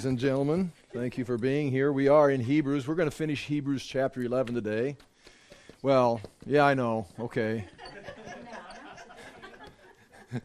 [0.00, 1.92] Ladies and gentlemen, thank you for being here.
[1.92, 2.88] We are in Hebrews.
[2.88, 4.96] We're going to finish Hebrews chapter 11 today.
[5.82, 7.06] Well, yeah, I know.
[7.18, 7.66] Okay.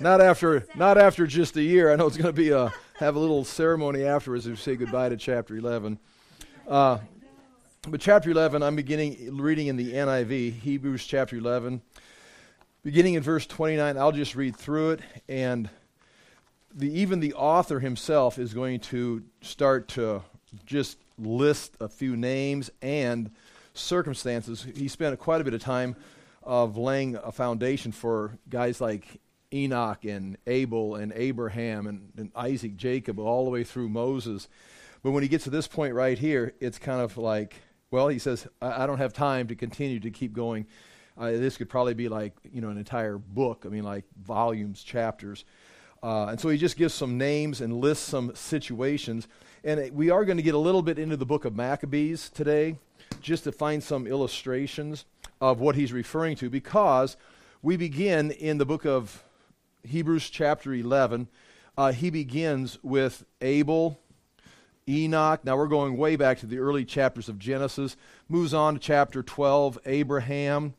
[0.00, 1.92] not after not after just a year.
[1.92, 5.10] I know it's going to be a have a little ceremony afterwards to say goodbye
[5.10, 5.96] to chapter 11.
[6.66, 6.98] Uh,
[7.86, 11.80] but chapter 11, I'm beginning reading in the NIV, Hebrews chapter 11,
[12.82, 13.96] beginning in verse 29.
[13.96, 15.70] I'll just read through it and
[16.74, 20.22] the, even the author himself is going to start to
[20.66, 23.30] just list a few names and
[23.74, 24.66] circumstances.
[24.76, 25.96] He spent quite a bit of time
[26.42, 29.20] of laying a foundation for guys like
[29.52, 34.48] Enoch and Abel and Abraham and, and Isaac, Jacob, all the way through Moses.
[35.02, 37.54] But when he gets to this point right here, it's kind of like,
[37.90, 40.66] well, he says, I, I don't have time to continue to keep going.
[41.16, 43.64] Uh, this could probably be like, you know, an entire book.
[43.64, 45.44] I mean, like volumes, chapters.
[46.04, 49.26] Uh, and so he just gives some names and lists some situations.
[49.64, 52.76] And we are going to get a little bit into the book of Maccabees today,
[53.22, 55.06] just to find some illustrations
[55.40, 57.16] of what he's referring to, because
[57.62, 59.24] we begin in the book of
[59.82, 61.26] Hebrews, chapter 11.
[61.78, 63.98] Uh, he begins with Abel,
[64.86, 65.42] Enoch.
[65.42, 67.96] Now we're going way back to the early chapters of Genesis.
[68.28, 70.74] Moves on to chapter 12, Abraham.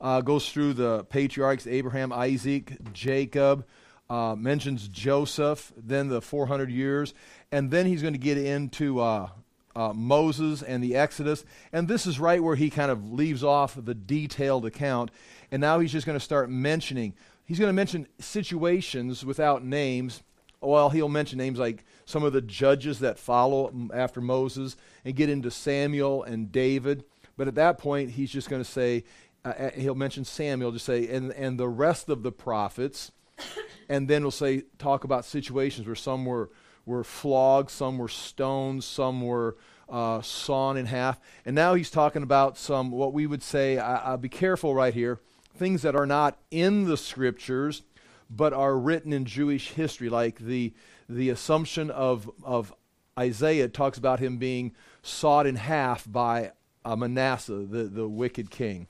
[0.00, 3.66] Uh, goes through the patriarchs Abraham, Isaac, Jacob
[4.10, 7.14] uh, mentions Joseph, then the 400 years,
[7.52, 9.28] and then he's going to get into uh,
[9.76, 11.44] uh, Moses and the Exodus.
[11.72, 15.12] And this is right where he kind of leaves off the detailed account.
[15.52, 20.22] And now he's just going to start mentioning, he's going to mention situations without names.
[20.60, 25.30] Well, he'll mention names like some of the judges that follow after Moses and get
[25.30, 27.04] into Samuel and David.
[27.36, 29.04] But at that point, he's just going to say,
[29.44, 33.12] uh, uh, he'll mention Samuel, just say, and, and the rest of the prophets
[33.88, 36.50] and then we'll say talk about situations where some were
[36.86, 39.56] were flogged, some were stoned, some were
[39.88, 43.78] uh, sawn in half, and now he's talking about some what we would say.
[43.78, 45.20] I, will be careful right here.
[45.56, 47.82] Things that are not in the scriptures,
[48.30, 50.72] but are written in Jewish history, like the
[51.08, 52.72] the assumption of of
[53.18, 56.52] Isaiah talks about him being sawed in half by
[56.84, 58.86] uh, Manasseh, the the wicked king.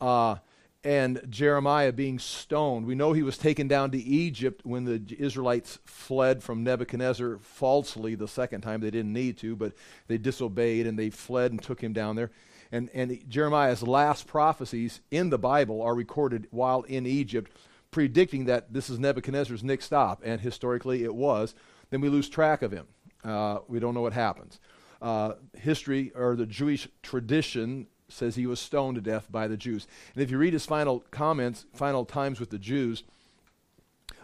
[0.00, 0.36] Uh,
[0.84, 2.84] and Jeremiah being stoned.
[2.84, 8.14] We know he was taken down to Egypt when the Israelites fled from Nebuchadnezzar falsely
[8.14, 8.82] the second time.
[8.82, 9.72] They didn't need to, but
[10.08, 12.30] they disobeyed and they fled and took him down there.
[12.70, 17.50] And, and Jeremiah's last prophecies in the Bible are recorded while in Egypt,
[17.90, 20.20] predicting that this is Nebuchadnezzar's next stop.
[20.22, 21.54] And historically it was.
[21.88, 22.86] Then we lose track of him.
[23.24, 24.60] Uh, we don't know what happens.
[25.00, 29.86] Uh, history or the Jewish tradition says he was stoned to death by the Jews.
[30.14, 33.02] And if you read his final comments, final times with the Jews,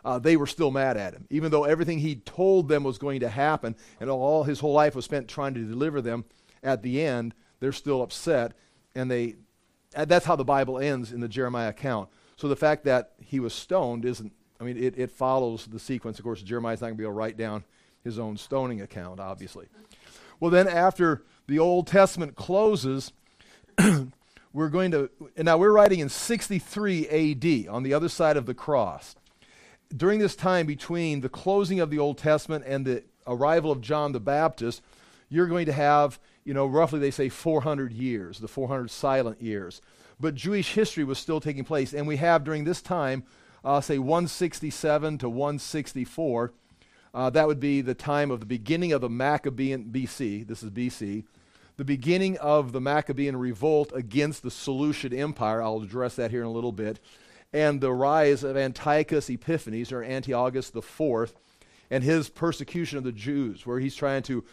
[0.04, 1.26] uh, they were still mad at him.
[1.30, 4.94] Even though everything he told them was going to happen and all his whole life
[4.94, 6.24] was spent trying to deliver them,
[6.62, 8.52] at the end, they're still upset.
[8.94, 9.36] And they,
[9.92, 12.08] that's how the Bible ends in the Jeremiah account.
[12.36, 16.18] So the fact that he was stoned isn't, I mean, it, it follows the sequence.
[16.18, 17.64] Of course, Jeremiah's not going to be able to write down
[18.04, 19.66] his own stoning account, obviously.
[20.38, 23.12] Well, then after the Old Testament closes,
[24.52, 28.54] we're going to, now we're writing in 63 AD on the other side of the
[28.54, 29.16] cross.
[29.96, 34.12] During this time between the closing of the Old Testament and the arrival of John
[34.12, 34.82] the Baptist,
[35.28, 39.80] you're going to have, you know, roughly they say 400 years, the 400 silent years.
[40.18, 43.24] But Jewish history was still taking place, and we have during this time,
[43.64, 46.52] uh, say 167 to 164.
[47.12, 50.46] Uh, that would be the time of the beginning of the Maccabean BC.
[50.46, 51.24] This is BC
[51.80, 55.62] the beginning of the Maccabean revolt against the Seleucid Empire.
[55.62, 57.00] I'll address that here in a little bit.
[57.54, 61.32] And the rise of Antiochus Epiphanes, or Antiochus IV,
[61.90, 64.44] and his persecution of the Jews, where he's trying to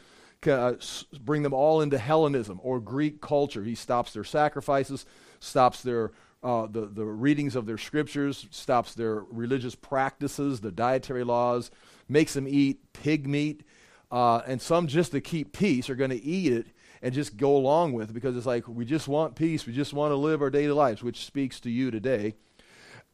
[0.50, 0.76] uh,
[1.20, 3.66] bring them all into Hellenism or Greek culture.
[3.66, 5.06] He stops their sacrifices,
[5.42, 11.26] stops their uh, the, the readings of their scriptures, stops their religious practices, the dietary
[11.26, 11.72] laws,
[12.08, 13.66] makes them eat pig meat,
[14.14, 16.68] uh, and some just to keep peace are going to eat it
[17.02, 20.12] and just go along with because it's like we just want peace, we just want
[20.12, 22.34] to live our daily lives, which speaks to you today.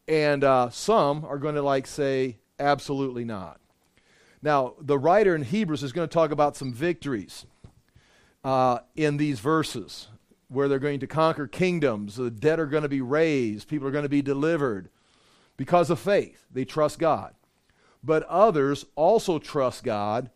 [0.07, 3.59] And uh, some are going to like say, absolutely not.
[4.41, 7.45] Now, the writer in Hebrews is going to talk about some victories
[8.43, 10.07] uh, in these verses
[10.49, 13.91] where they're going to conquer kingdoms, the dead are going to be raised, people are
[13.91, 14.89] going to be delivered
[15.57, 16.45] because of faith.
[16.51, 17.33] They trust God.
[18.03, 20.29] But others also trust God,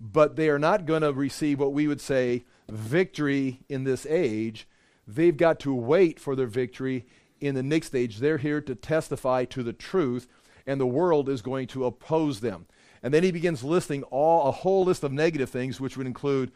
[0.00, 4.68] but they are not going to receive what we would say victory in this age,
[5.06, 7.06] they've got to wait for their victory
[7.40, 8.18] in the next age.
[8.18, 10.28] They're here to testify to the truth,
[10.66, 12.66] and the world is going to oppose them.
[13.02, 16.52] And then he begins listing all a whole list of negative things, which would include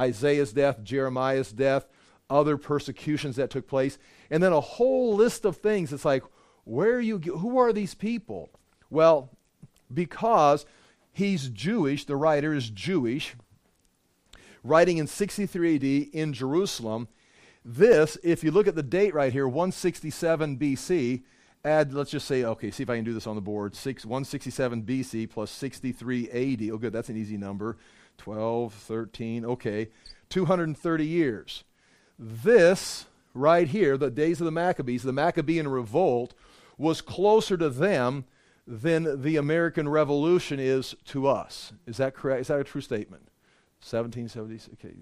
[0.00, 1.86] Isaiah's death, Jeremiah's death,
[2.30, 3.98] other persecutions that took place,
[4.30, 5.92] and then a whole list of things.
[5.92, 6.22] It's like,
[6.64, 7.18] where are you?
[7.18, 8.48] Who are these people?
[8.88, 9.30] Well,
[9.92, 10.64] because
[11.12, 13.34] he's Jewish, the writer is Jewish,
[14.64, 17.08] writing in 63 AD in Jerusalem.
[17.64, 21.22] This, if you look at the date right here, 167 BC,
[21.64, 23.74] add, let's just say, okay, see if I can do this on the board.
[23.74, 26.70] Six, 167 BC plus 63 AD.
[26.72, 27.76] Oh, good, that's an easy number.
[28.18, 29.88] 12, 13, okay.
[30.28, 31.64] 230 years.
[32.18, 36.34] This right here, the days of the Maccabees, the Maccabean revolt,
[36.78, 38.24] was closer to them
[38.66, 41.72] than the American Revolution is to us.
[41.86, 42.42] Is that correct?
[42.42, 43.28] Is that a true statement?
[43.82, 44.74] 1776.
[44.74, 44.94] Okay.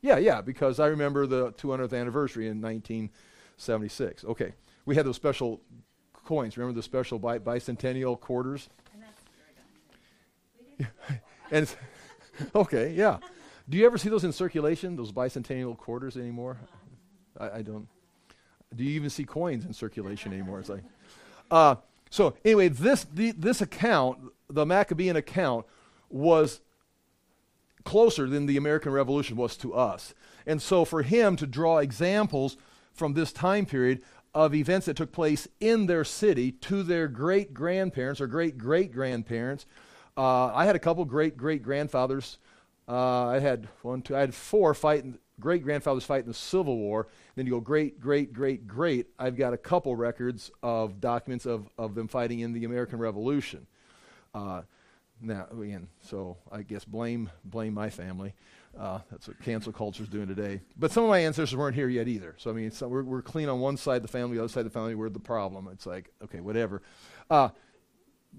[0.00, 4.24] Yeah, yeah, because I remember the 200th anniversary in 1976.
[4.24, 4.54] Okay.
[4.86, 5.60] We had those special
[6.24, 6.56] coins.
[6.56, 8.70] Remember the special bi- bicentennial quarters?
[10.78, 10.88] And,
[11.50, 11.76] and
[12.54, 13.18] okay, yeah.
[13.68, 16.58] Do you ever see those in circulation, those bicentennial quarters anymore?
[17.38, 17.86] I, I don't.
[18.74, 20.60] Do you even see coins in circulation anymore?
[20.60, 20.82] It's like,
[21.50, 21.76] uh,
[22.10, 25.66] so anyway, this the, this account, the Maccabean account,
[26.08, 26.60] was
[27.84, 30.14] closer than the American Revolution was to us,
[30.46, 32.56] and so for him to draw examples
[32.92, 34.02] from this time period
[34.34, 38.92] of events that took place in their city to their great grandparents or great great
[38.92, 39.66] grandparents.
[40.16, 42.38] Uh, I had a couple great great grandfathers.
[42.86, 47.08] Uh, I had one, two, I had four fighting great grandfathers fighting the Civil War.
[47.34, 49.06] Then you go great great great great.
[49.18, 53.66] I've got a couple records of documents of, of them fighting in the American Revolution.
[54.34, 54.62] Uh,
[55.20, 58.34] now again, so I guess blame blame my family.
[58.78, 60.60] Uh, that's what cancel culture is doing today.
[60.76, 62.34] But some of my ancestors weren't here yet either.
[62.38, 64.52] So, I mean, so we're, we're clean on one side of the family, the other
[64.52, 65.68] side of the family, we're the problem.
[65.72, 66.82] It's like, okay, whatever.
[67.30, 67.50] Uh,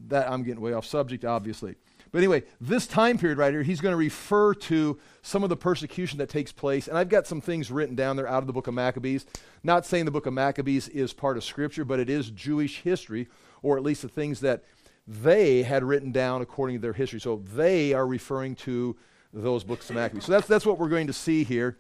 [0.08, 1.76] that I'm getting way off subject, obviously.
[2.12, 5.58] But anyway, this time period right here, he's going to refer to some of the
[5.58, 6.88] persecution that takes place.
[6.88, 9.26] And I've got some things written down there out of the book of Maccabees.
[9.64, 13.28] Not saying the book of Maccabees is part of Scripture, but it is Jewish history,
[13.62, 14.64] or at least the things that
[15.08, 17.20] they had written down according to their history.
[17.20, 18.96] So they are referring to
[19.34, 20.26] those books of Maccabees.
[20.26, 21.78] So that's, that's what we're going to see here.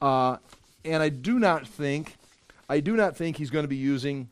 [0.00, 0.36] Uh,
[0.84, 2.16] and I do not think,
[2.68, 4.28] I do not think he's going to be using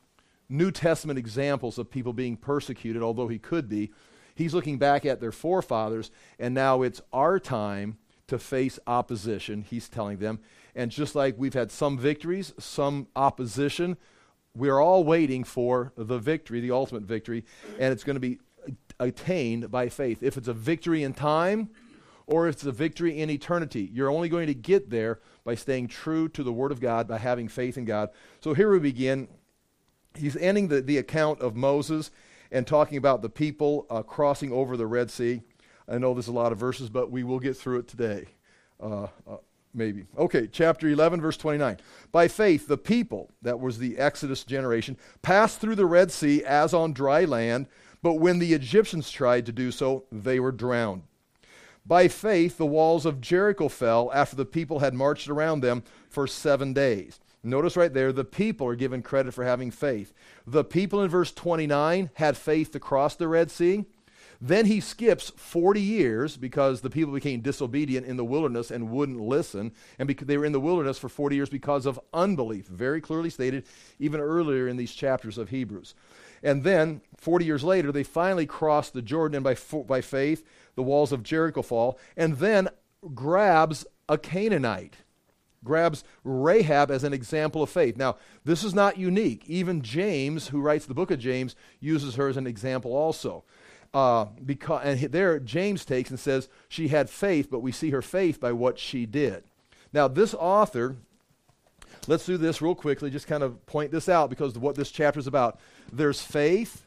[0.49, 3.91] New Testament examples of people being persecuted, although he could be.
[4.35, 7.99] He's looking back at their forefathers, and now it's our time
[8.29, 10.39] to face opposition, he's telling them.
[10.77, 13.97] And just like we've had some victories, some opposition,
[14.55, 17.45] we're all waiting for the victory, the ultimate victory,
[17.79, 18.39] and it's going to be
[18.99, 20.23] attained by faith.
[20.23, 21.71] If it's a victory in time,
[22.29, 23.89] or it's a victory in eternity.
[23.93, 27.17] You're only going to get there by staying true to the Word of God, by
[27.17, 28.11] having faith in God.
[28.41, 29.29] So here we begin.
[30.15, 32.11] He's ending the, the account of Moses
[32.53, 35.41] and talking about the people uh, crossing over the Red Sea.
[35.89, 38.27] I know there's a lot of verses, but we will get through it today.
[38.79, 39.39] Uh, uh,
[39.79, 40.05] maybe.
[40.19, 41.79] Okay, chapter 11, verse 29.
[42.13, 46.75] By faith, the people, that was the Exodus generation, passed through the Red Sea as
[46.75, 47.69] on dry land,
[48.03, 51.03] but when the Egyptians tried to do so, they were drowned.
[51.87, 56.27] By faith, the walls of Jericho fell after the people had marched around them for
[56.27, 57.19] seven days.
[57.43, 60.13] Notice right there, the people are given credit for having faith.
[60.47, 63.87] The people in verse 29 had faith to cross the Red Sea.
[64.41, 69.21] Then he skips 40 years because the people became disobedient in the wilderness and wouldn't
[69.21, 69.73] listen.
[69.99, 72.67] And because they were in the wilderness for 40 years because of unbelief.
[72.67, 73.67] Very clearly stated,
[73.99, 75.95] even earlier in these chapters of Hebrews.
[76.43, 80.45] And then, 40 years later, they finally crossed the Jordan, and by, by faith,
[80.77, 82.69] the walls of Jericho fall, and then
[83.15, 84.95] grabs a Canaanite,
[85.65, 87.97] grabs Rahab as an example of faith.
[87.97, 89.45] Now, this is not unique.
[89.47, 93.45] Even James, who writes the book of James, uses her as an example also.
[93.95, 98.03] Uh, because and there James takes and says she had faith, but we see her
[98.03, 99.45] faith by what she did.
[99.93, 100.97] Now, this author,
[102.07, 104.91] let's do this real quickly, just kind of point this out because of what this
[104.91, 105.59] chapter is about.
[105.91, 106.87] There's faith,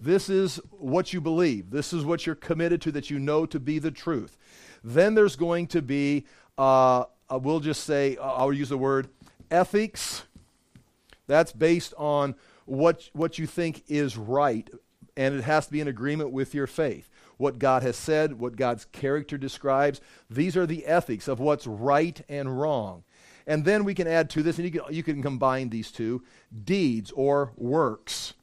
[0.00, 1.70] this is what you believe.
[1.70, 4.36] This is what you're committed to that you know to be the truth.
[4.82, 6.26] Then there's going to be,
[6.56, 9.08] uh, uh, we'll just say, uh, I'll use the word
[9.50, 10.24] ethics.
[11.26, 14.68] That's based on what, what you think is right,
[15.18, 17.10] and it has to be in agreement with your faith.
[17.38, 22.20] What God has said, what God's character describes, these are the ethics of what's right
[22.28, 23.02] and wrong.
[23.44, 26.22] And then we can add to this, and you can, you can combine these two
[26.64, 28.34] deeds or works.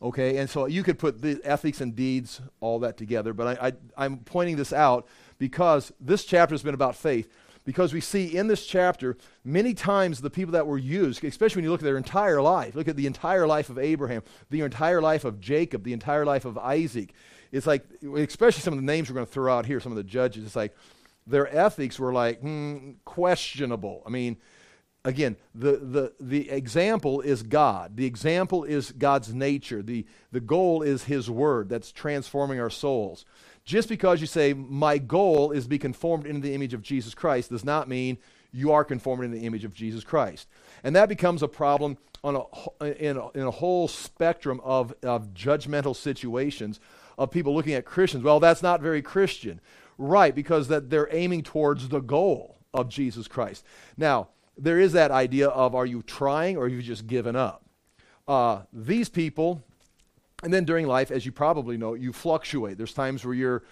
[0.00, 3.68] Okay, and so you could put the ethics and deeds, all that together, but I,
[3.68, 5.08] I, I'm pointing this out
[5.38, 7.28] because this chapter has been about faith.
[7.66, 11.64] Because we see in this chapter, many times the people that were used, especially when
[11.64, 15.02] you look at their entire life, look at the entire life of Abraham, the entire
[15.02, 17.12] life of Jacob, the entire life of Isaac.
[17.50, 19.96] it's like, especially some of the names we're going to throw out here, some of
[19.96, 20.74] the judges, it's like
[21.26, 24.02] their ethics were like hmm, questionable.
[24.06, 24.36] I mean,
[25.04, 27.96] again, the, the, the example is God.
[27.96, 29.82] The example is God's nature.
[29.82, 33.24] The, the goal is His Word that's transforming our souls.
[33.66, 37.14] Just because you say, my goal is to be conformed into the image of Jesus
[37.14, 38.16] Christ, does not mean
[38.52, 40.48] you are conformed in the image of Jesus Christ.
[40.84, 42.36] And that becomes a problem on
[42.80, 46.80] a, in, a, in a whole spectrum of, of judgmental situations
[47.18, 48.22] of people looking at Christians.
[48.22, 49.60] Well, that's not very Christian.
[49.98, 53.64] Right, because that they're aiming towards the goal of Jesus Christ.
[53.96, 57.64] Now, there is that idea of are you trying or have you just given up?
[58.28, 59.62] Uh, these people,
[60.42, 62.76] and then during life, as you probably know, you fluctuate.
[62.76, 63.62] There's times where you're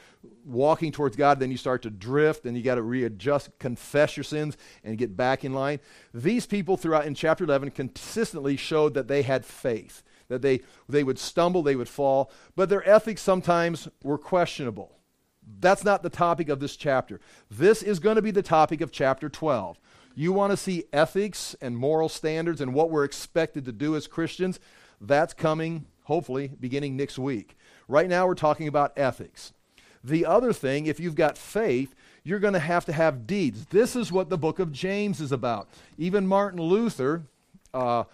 [0.47, 4.25] walking towards God, then you start to drift, and you got to readjust, confess your
[4.25, 5.81] sins, and get back in line.
[6.15, 11.05] These people throughout in chapter 11 consistently showed that they had faith, that they, they
[11.05, 14.97] would stumble, they would fall, but their ethics sometimes were questionable.
[15.61, 17.21] That's not the topic of this chapter.
[17.51, 19.79] This is going to be the topic of chapter 12.
[20.15, 24.07] You want to see ethics and moral standards and what we're expected to do as
[24.07, 24.61] Christians?
[25.01, 27.57] That's coming, hopefully, beginning next week.
[27.89, 29.53] Right now, we're talking about ethics.
[30.03, 31.95] The other thing, if you've got faith,
[32.25, 33.67] you're going to have to have deeds.
[33.67, 35.69] This is what the book of James is about.
[35.99, 37.23] Even Martin Luther,
[37.73, 38.05] uh,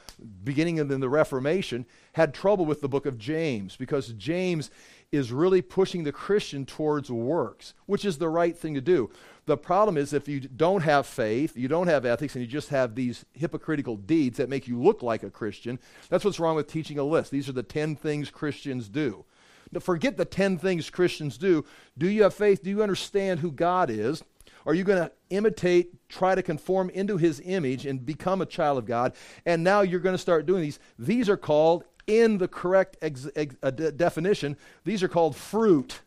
[0.42, 4.70] beginning in the Reformation, had trouble with the book of James because James
[5.12, 9.10] is really pushing the Christian towards works, which is the right thing to do.
[9.46, 12.68] The problem is if you don't have faith, you don't have ethics, and you just
[12.68, 16.68] have these hypocritical deeds that make you look like a Christian, that's what's wrong with
[16.68, 17.32] teaching a list.
[17.32, 19.24] These are the 10 things Christians do.
[19.72, 21.64] Now, forget the 10 things Christians do.
[21.98, 22.62] Do you have faith?
[22.62, 24.22] Do you understand who God is?
[24.66, 28.78] Are you going to imitate, try to conform into his image and become a child
[28.78, 29.14] of God?
[29.46, 30.78] And now you're going to start doing these.
[30.98, 36.00] These are called in the correct ex- ex- uh, de- definition, these are called fruit.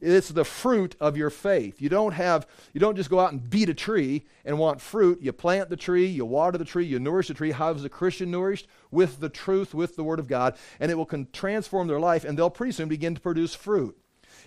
[0.00, 1.80] It's the fruit of your faith.
[1.80, 5.22] You don't have you don't just go out and beat a tree and want fruit.
[5.22, 7.50] You plant the tree, you water the tree, you nourish the tree.
[7.50, 8.66] How is a Christian nourished?
[8.90, 12.24] With the truth, with the word of God, and it will con- transform their life
[12.24, 13.96] and they'll pretty soon begin to produce fruit.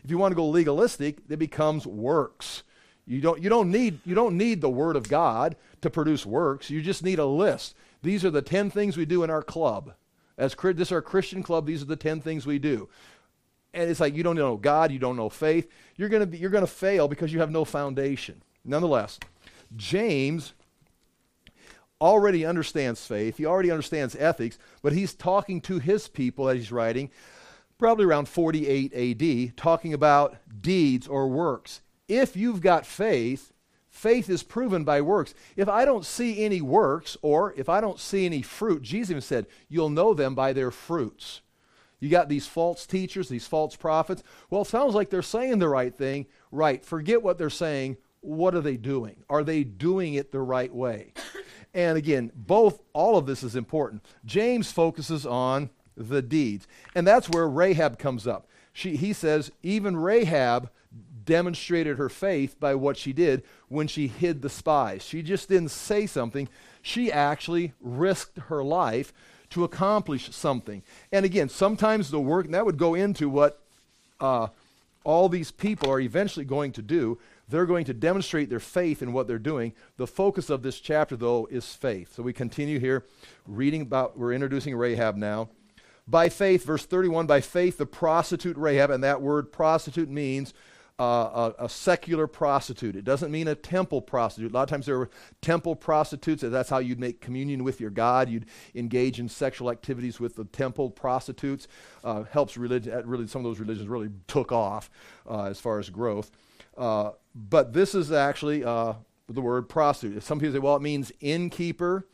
[0.03, 2.63] If you want to go legalistic, it becomes works.
[3.05, 6.69] You don't, you, don't need, you don't need the Word of God to produce works.
[6.69, 7.75] You just need a list.
[8.03, 9.93] These are the 10 things we do in our club.
[10.39, 11.67] As this is our Christian club.
[11.67, 12.89] These are the ten things we do.
[13.73, 15.69] And it's like you don't know God, you don't know faith.
[15.97, 18.41] You're gonna be, you're gonna fail because you have no foundation.
[18.65, 19.19] Nonetheless,
[19.75, 20.53] James
[22.01, 23.37] already understands faith.
[23.37, 27.11] He already understands ethics, but he's talking to his people as he's writing,
[27.77, 31.81] probably around 48 AD, talking about deeds or works.
[32.07, 33.51] If you've got faith,
[33.99, 35.33] faith is proven by works.
[35.57, 39.21] If I don't see any works, or if I don't see any fruit, Jesus even
[39.21, 41.41] said, You'll know them by their fruits.
[41.99, 44.23] You got these false teachers, these false prophets.
[44.49, 46.27] Well, it sounds like they're saying the right thing.
[46.49, 46.83] Right.
[46.83, 47.97] Forget what they're saying.
[48.21, 49.17] What are they doing?
[49.29, 51.13] Are they doing it the right way?
[51.71, 54.03] And again, both, all of this is important.
[54.25, 56.67] James focuses on the deeds.
[56.95, 58.47] And that's where Rahab comes up.
[58.73, 60.71] She, he says, even Rahab
[61.29, 65.03] demonstrated her faith by what she did when she hid the spies.
[65.03, 66.49] She just didn't say something,
[66.81, 69.13] she actually risked her life
[69.51, 70.81] to accomplish something.
[71.11, 73.61] And again, sometimes the work, that would go into what
[74.19, 74.47] uh,
[75.03, 77.19] all these people are eventually going to do.
[77.47, 79.73] They're going to demonstrate their faith in what they're doing.
[79.97, 82.15] The focus of this chapter, though, is faith.
[82.15, 83.05] So we continue here
[83.45, 85.49] reading about, we're introducing Rahab now.
[86.07, 90.55] By faith, verse 31, by faith, the prostitute Rahab, and that word prostitute means
[90.99, 92.95] a, a, secular prostitute.
[92.95, 94.51] It doesn't mean a temple prostitute.
[94.51, 95.09] A lot of times there were
[95.41, 98.29] temple prostitutes, that's how you'd make communion with your God.
[98.29, 101.67] You'd engage in sexual activities with the temple prostitutes.
[102.03, 103.01] Uh, helps religion.
[103.05, 104.89] Really, some of those religions really took off
[105.29, 106.31] uh, as far as growth.
[106.77, 108.93] Uh, but this is actually uh,
[109.27, 110.21] the word prostitute.
[110.23, 112.07] Some people say, well, it means innkeeper.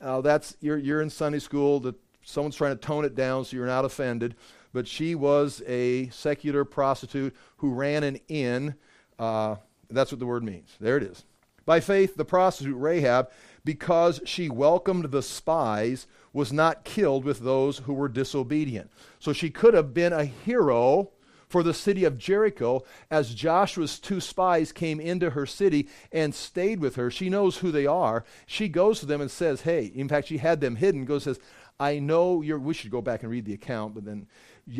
[0.00, 1.92] Uh, that's you're, you're in Sunday school.
[2.22, 4.36] Someone's trying to tone it down so you're not offended
[4.72, 8.74] but she was a secular prostitute who ran an inn.
[9.18, 9.56] Uh,
[9.90, 10.76] that's what the word means.
[10.80, 11.24] There it is.
[11.64, 13.30] By faith, the prostitute Rahab,
[13.64, 18.90] because she welcomed the spies, was not killed with those who were disobedient.
[19.18, 21.10] So she could have been a hero
[21.48, 26.80] for the city of Jericho as Joshua's two spies came into her city and stayed
[26.80, 27.10] with her.
[27.10, 28.24] She knows who they are.
[28.46, 31.40] She goes to them and says, Hey, in fact, she had them hidden, goes, says,
[31.80, 34.26] I know you're, we should go back and read the account, but then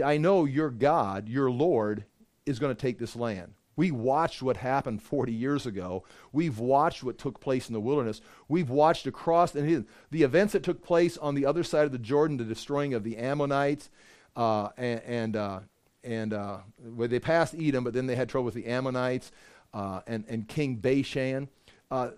[0.04, 2.04] I know your God, your Lord,
[2.47, 3.54] is going to take this land.
[3.76, 6.02] We watched what happened 40 years ago.
[6.33, 8.21] We've watched what took place in the wilderness.
[8.49, 11.99] We've watched across and the events that took place on the other side of the
[11.99, 13.88] Jordan, the destroying of the Ammonites,
[14.35, 15.61] uh, and, and uh,
[16.02, 19.30] and uh, they passed Edom, but then they had trouble with the Ammonites
[19.73, 21.49] uh, and, and King Bashan.
[21.90, 22.11] Uh,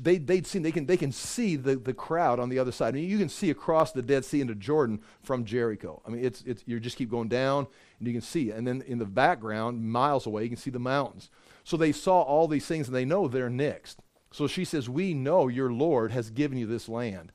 [0.00, 2.94] they, they'd seen, they can, they can see the, the crowd on the other side.
[2.94, 6.00] I mean, you can see across the Dead Sea into Jordan from Jericho.
[6.06, 7.66] I mean, it's, it's, you just keep going down
[7.98, 8.52] and you can see.
[8.52, 11.28] And then in the background, miles away, you can see the mountains.
[11.64, 14.00] So they saw all these things and they know they're next.
[14.30, 17.32] So she says, We know your Lord has given you this land.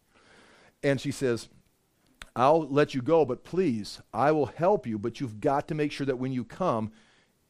[0.84, 1.50] And she says,
[2.36, 5.92] I'll let you go, but please, I will help you, but you've got to make
[5.92, 6.92] sure that when you come,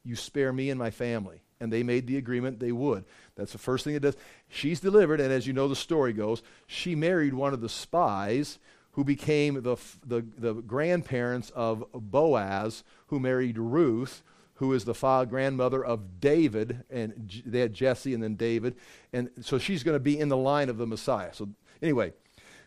[0.03, 1.43] you spare me and my family.
[1.59, 3.05] And they made the agreement they would.
[3.41, 4.15] That's the first thing it does.
[4.47, 8.59] She's delivered, and as you know, the story goes, she married one of the spies
[8.91, 14.21] who became the, the, the grandparents of Boaz, who married Ruth,
[14.55, 18.75] who is the father, grandmother of David, and J- they had Jesse and then David.
[19.11, 21.33] And so she's going to be in the line of the Messiah.
[21.33, 21.49] So,
[21.81, 22.13] anyway,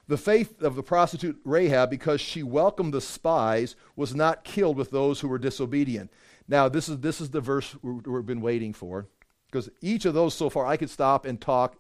[0.09, 4.91] the faith of the prostitute Rahab, because she welcomed the spies, was not killed with
[4.91, 6.11] those who were disobedient.
[6.49, 9.07] Now, this is, this is the verse we've been waiting for,
[9.55, 11.77] because each of those so far, I could stop and talk,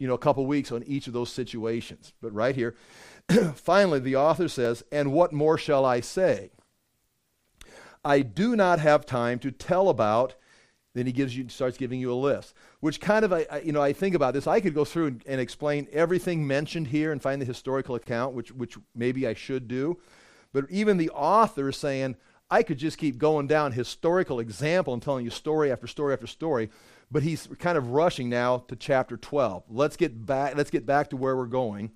[0.00, 2.12] you know, a couple weeks on each of those situations.
[2.20, 2.74] But right here,
[3.54, 6.50] finally, the author says, And what more shall I say?
[8.04, 10.34] I do not have time to tell about
[10.94, 13.80] then he gives you, starts giving you a list, which kind of, I, you know,
[13.80, 14.46] I think about this.
[14.46, 18.34] I could go through and, and, explain everything mentioned here and find the historical account,
[18.34, 19.98] which, which maybe I should do.
[20.52, 22.16] But even the author is saying,
[22.52, 26.26] I could just keep going down historical example and telling you story after story after
[26.26, 26.68] story.
[27.12, 29.64] But he's kind of rushing now to chapter 12.
[29.68, 31.92] Let's get back, let's get back to where we're going.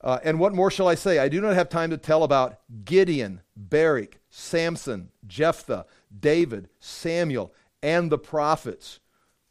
[0.00, 1.20] Uh, and what more shall I say?
[1.20, 5.86] I do not have time to tell about Gideon, Barak, Samson, Jephthah,
[6.18, 8.98] David, Samuel, and the prophets.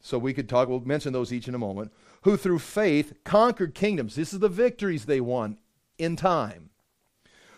[0.02, 1.94] So we could talk, we'll mention those each in a moment,
[2.24, 4.16] who through faith conquered kingdoms.
[4.16, 5.58] This is the victories they won
[5.98, 6.72] in time.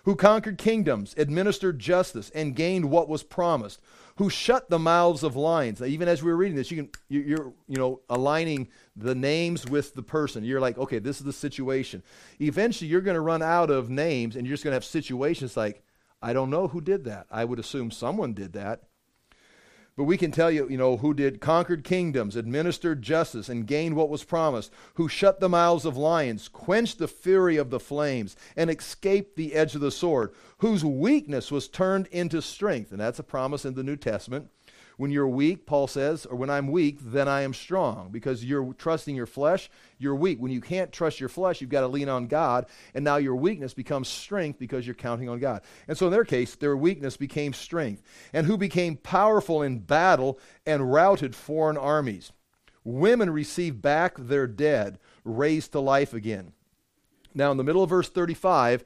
[0.03, 3.79] Who conquered kingdoms, administered justice, and gained what was promised.
[4.17, 5.82] Who shut the mouths of lions.
[5.82, 9.67] Now, even as we were reading this, you can you're you know aligning the names
[9.67, 10.44] with the person.
[10.44, 12.03] You're like, okay, this is the situation.
[12.40, 15.57] Eventually, you're going to run out of names, and you're just going to have situations
[15.57, 15.83] like,
[16.22, 17.25] I don't know who did that.
[17.31, 18.83] I would assume someone did that.
[19.96, 23.96] But we can tell you, you know, who did conquered kingdoms, administered justice, and gained
[23.96, 28.36] what was promised, who shut the mouths of lions, quenched the fury of the flames,
[28.56, 32.92] and escaped the edge of the sword, whose weakness was turned into strength.
[32.92, 34.50] And that's a promise in the New Testament.
[34.98, 38.10] When you're weak, Paul says, or when I'm weak, then I am strong.
[38.12, 40.40] Because you're trusting your flesh, you're weak.
[40.40, 42.68] When you can't trust your flesh, you've got to lean on God.
[42.94, 45.62] And now your weakness becomes strength because you're counting on God.
[45.88, 48.03] And so in their case, their weakness became strength.
[48.34, 52.32] And who became powerful in battle and routed foreign armies.
[52.84, 56.53] Women received back their dead, raised to life again.
[57.34, 58.84] Now, in the middle of verse 35,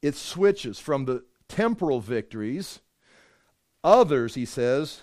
[0.00, 2.80] it switches from the temporal victories.
[3.84, 5.02] Others, he says,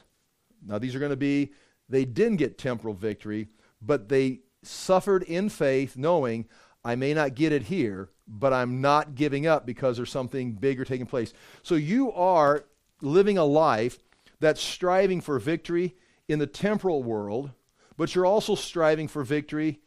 [0.65, 1.54] now, these are going to be,
[1.88, 3.48] they didn't get temporal victory,
[3.82, 6.48] but they suffered in faith, knowing
[6.84, 10.86] I may not get it here, but I'm not giving up because there's something bigger
[10.86, 11.34] taking place.
[11.63, 12.65] So you are
[13.02, 14.00] living a life
[14.39, 15.95] that's striving for victory
[16.28, 17.52] in the temporal world,
[17.98, 19.80] but you're also striving for victory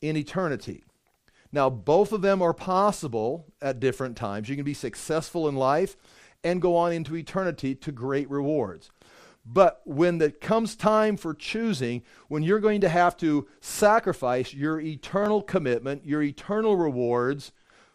[0.00, 0.84] in eternity.
[1.52, 4.48] Now, both of them are possible at different times.
[4.48, 5.96] You can be successful in life
[6.42, 8.90] and go on into eternity to great rewards.
[9.44, 14.80] But when it comes time for choosing, when you're going to have to sacrifice your
[14.80, 17.52] eternal commitment, your eternal rewards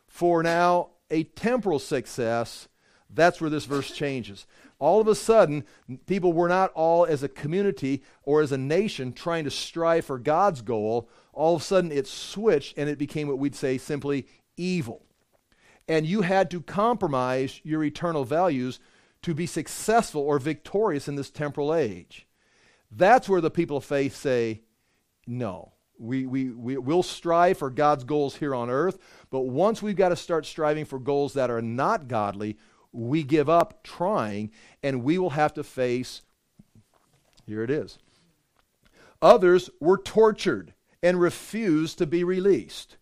[0.07, 2.67] for now a temporal success,
[3.09, 4.47] that's where this verse changes.
[4.79, 5.63] All of a sudden,
[6.05, 10.19] people were not all as a community or as a nation trying to strive for
[10.19, 11.09] God's goal.
[11.31, 14.27] All of a sudden, it switched and it became what we'd say simply
[14.57, 15.05] evil.
[15.87, 18.79] And you had to compromise your eternal values
[19.25, 22.27] to be successful or victorious in this temporal age.
[22.91, 24.61] That's where the people of faith say,
[25.25, 25.73] no.
[25.97, 28.99] We, we, we will strive for God's goals here on earth,
[29.31, 32.59] but once we've got to start striving for goals that are not godly,
[32.91, 34.51] we give up trying
[34.83, 36.21] and we will have to face,
[37.47, 37.97] here it is.
[39.23, 42.97] Others were tortured and refused to be released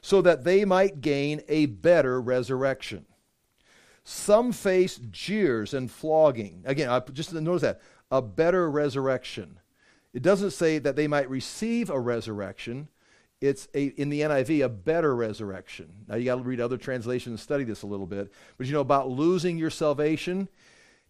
[0.00, 3.04] so that they might gain a better resurrection.
[4.08, 6.62] Some face jeers and flogging.
[6.64, 9.58] Again, I just notice that a better resurrection.
[10.14, 12.86] It doesn't say that they might receive a resurrection.
[13.40, 15.88] It's a, in the NIV a better resurrection.
[16.06, 18.32] Now you got to read other translations and study this a little bit.
[18.56, 20.48] But you know about losing your salvation.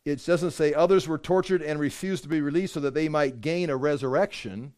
[0.06, 3.42] It doesn't say others were tortured and refused to be released so that they might
[3.42, 4.72] gain a resurrection.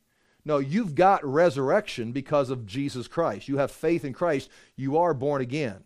[0.44, 3.46] No, you've got resurrection because of Jesus Christ.
[3.46, 4.50] You have faith in Christ.
[4.74, 5.85] You are born again.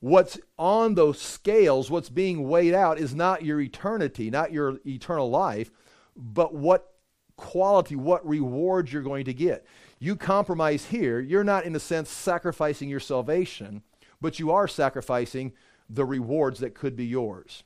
[0.00, 5.30] What's on those scales, what's being weighed out, is not your eternity, not your eternal
[5.30, 5.70] life,
[6.16, 6.92] but what
[7.36, 9.64] quality, what reward you're going to get.
[9.98, 13.82] You compromise here, you're not, in a sense, sacrificing your salvation,
[14.20, 15.52] but you are sacrificing
[15.88, 17.64] the rewards that could be yours.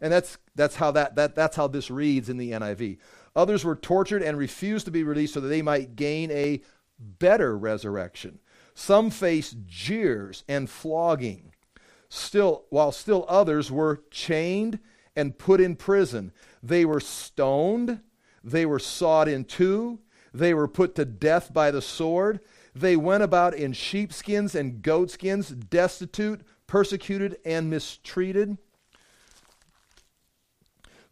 [0.00, 2.98] And that's, that's, how that, that, that's how this reads in the NIV.
[3.36, 6.60] Others were tortured and refused to be released so that they might gain a
[6.98, 8.38] better resurrection.
[8.74, 11.53] Some faced jeers and flogging.
[12.14, 14.78] Still, while still others were chained
[15.16, 16.30] and put in prison.
[16.62, 18.02] They were stoned,
[18.44, 19.98] they were sawed in two,
[20.32, 22.38] they were put to death by the sword.
[22.72, 28.58] They went about in sheepskins and goatskins, destitute, persecuted, and mistreated.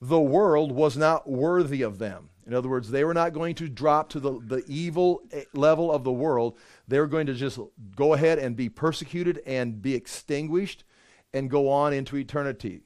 [0.00, 2.28] The world was not worthy of them.
[2.46, 5.90] In other words, they were not going to drop to the, the evil eh, level
[5.90, 6.58] of the world.
[6.86, 7.58] They were going to just
[7.96, 10.84] go ahead and be persecuted and be extinguished
[11.32, 12.80] and go on into eternity.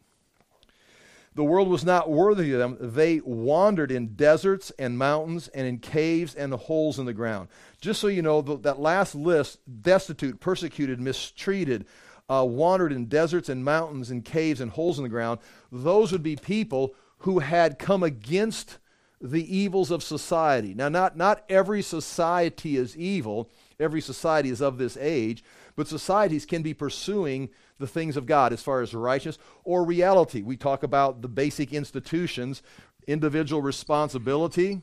[1.34, 2.78] The world was not worthy of them.
[2.80, 7.48] They wandered in deserts and mountains and in caves and holes in the ground.
[7.78, 11.84] Just so you know, that last list destitute, persecuted, mistreated,
[12.28, 15.38] uh, wandered in deserts and mountains and caves and holes in the ground
[15.70, 18.78] those would be people who had come against
[19.20, 20.74] the evils of society.
[20.74, 25.42] Now, not, not every society is evil, every society is of this age,
[25.76, 30.42] but societies can be pursuing the things of God as far as righteousness or reality.
[30.42, 32.62] We talk about the basic institutions
[33.06, 34.82] individual responsibility,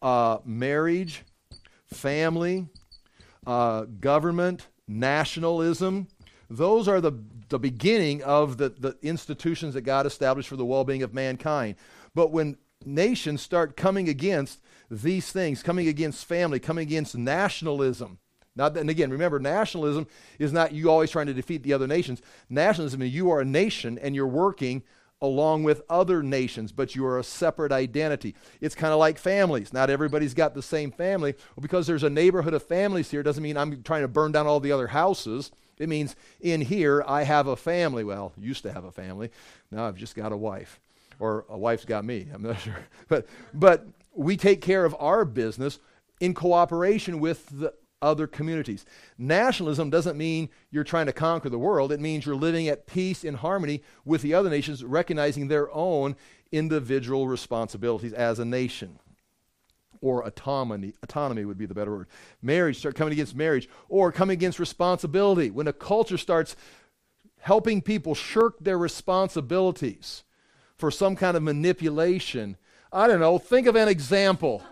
[0.00, 1.24] uh, marriage,
[1.92, 2.68] family,
[3.46, 6.06] uh, government, nationalism.
[6.48, 7.12] Those are the,
[7.48, 11.76] the beginning of the, the institutions that God established for the well being of mankind.
[12.14, 18.18] But when nations start coming against these things, coming against family, coming against nationalism,
[18.56, 20.06] not that, and again, remember, nationalism
[20.38, 22.22] is not you always trying to defeat the other nations.
[22.48, 24.82] Nationalism is you are a nation and you're working
[25.20, 28.34] along with other nations, but you are a separate identity.
[28.60, 29.72] It's kind of like families.
[29.72, 31.34] Not everybody's got the same family.
[31.56, 34.46] Well, because there's a neighborhood of families here doesn't mean I'm trying to burn down
[34.46, 35.50] all the other houses.
[35.78, 38.04] It means in here I have a family.
[38.04, 39.30] Well, used to have a family.
[39.70, 40.78] Now I've just got a wife.
[41.18, 42.28] Or a wife's got me.
[42.32, 42.76] I'm not sure.
[43.08, 45.78] But but we take care of our business
[46.20, 47.72] in cooperation with the
[48.04, 48.84] other communities.
[49.16, 53.24] Nationalism doesn't mean you're trying to conquer the world, it means you're living at peace
[53.24, 56.14] in harmony with the other nations, recognizing their own
[56.52, 58.98] individual responsibilities as a nation.
[60.00, 62.08] Or autonomy, autonomy would be the better word.
[62.42, 65.50] Marriage, start coming against marriage, or coming against responsibility.
[65.50, 66.56] When a culture starts
[67.38, 70.24] helping people shirk their responsibilities
[70.76, 72.58] for some kind of manipulation,
[72.92, 74.62] I don't know, think of an example.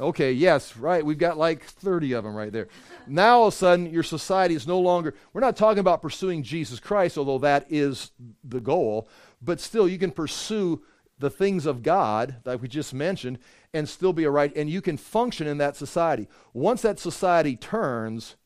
[0.00, 1.04] Okay, yes, right.
[1.04, 2.68] We've got like 30 of them right there.
[3.06, 6.42] Now, all of a sudden, your society is no longer, we're not talking about pursuing
[6.42, 8.10] Jesus Christ, although that is
[8.42, 9.08] the goal,
[9.42, 10.82] but still, you can pursue
[11.18, 13.38] the things of God that we just mentioned
[13.74, 16.28] and still be a right, and you can function in that society.
[16.54, 18.36] Once that society turns,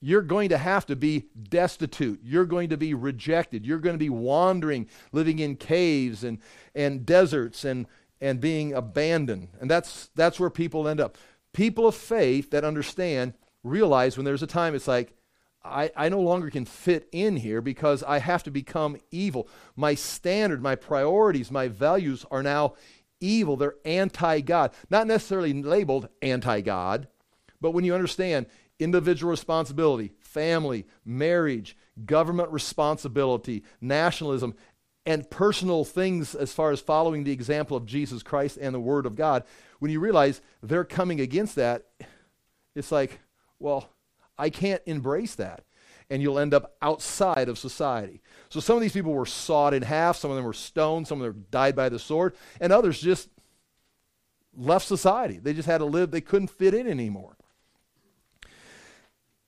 [0.00, 2.20] you're going to have to be destitute.
[2.22, 3.64] You're going to be rejected.
[3.64, 6.38] You're going to be wandering, living in caves and,
[6.74, 7.86] and deserts and,
[8.20, 9.48] and being abandoned.
[9.60, 11.16] And that's, that's where people end up.
[11.52, 15.14] People of faith that understand realize when there's a time it's like,
[15.64, 19.48] I, I no longer can fit in here because I have to become evil.
[19.74, 22.74] My standard, my priorities, my values are now
[23.20, 23.56] evil.
[23.56, 24.72] They're anti God.
[24.90, 27.08] Not necessarily labeled anti God,
[27.60, 28.46] but when you understand
[28.78, 34.54] individual responsibility, family, marriage, government responsibility, nationalism,
[35.06, 39.06] and personal things as far as following the example of Jesus Christ and the Word
[39.06, 39.44] of God,
[39.78, 41.86] when you realize they're coming against that,
[42.74, 43.20] it's like,
[43.58, 43.88] well,
[44.36, 45.62] I can't embrace that.
[46.10, 48.20] And you'll end up outside of society.
[48.48, 51.20] So some of these people were sawed in half, some of them were stoned, some
[51.20, 53.28] of them died by the sword, and others just
[54.56, 55.38] left society.
[55.38, 57.36] They just had to live, they couldn't fit in anymore.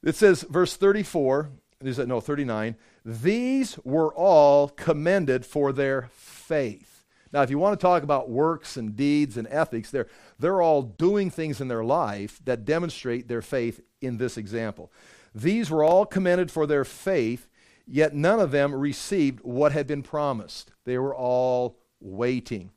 [0.03, 1.51] It says, verse 34,
[1.86, 7.04] is no, 39, these were all commended for their faith.
[7.32, 10.08] Now, if you want to talk about works and deeds and ethics, they're,
[10.40, 14.90] they're all doing things in their life that demonstrate their faith in this example.
[15.34, 17.46] These were all commended for their faith,
[17.86, 20.72] yet none of them received what had been promised.
[20.84, 22.70] They were all waiting.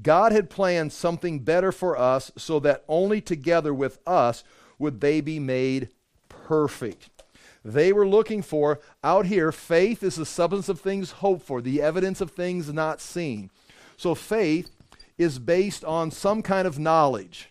[0.00, 4.42] God had planned something better for us so that only together with us
[4.78, 5.90] would they be made
[6.28, 7.10] perfect
[7.72, 11.80] they were looking for out here faith is the substance of things hoped for the
[11.82, 13.50] evidence of things not seen
[13.96, 14.70] so faith
[15.16, 17.50] is based on some kind of knowledge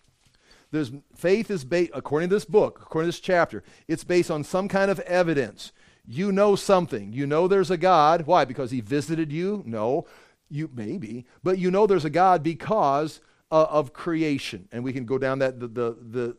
[0.70, 4.44] There's, faith is based, according to this book, according to this chapter, it's based on
[4.44, 5.72] some kind of evidence.
[6.06, 7.12] You know something.
[7.12, 8.22] You know there's a God.
[8.26, 8.44] Why?
[8.46, 9.62] Because he visited you?
[9.66, 10.06] No.
[10.50, 14.66] You maybe, but you know there's a God because uh, of creation.
[14.72, 16.36] And we can go down that the, the the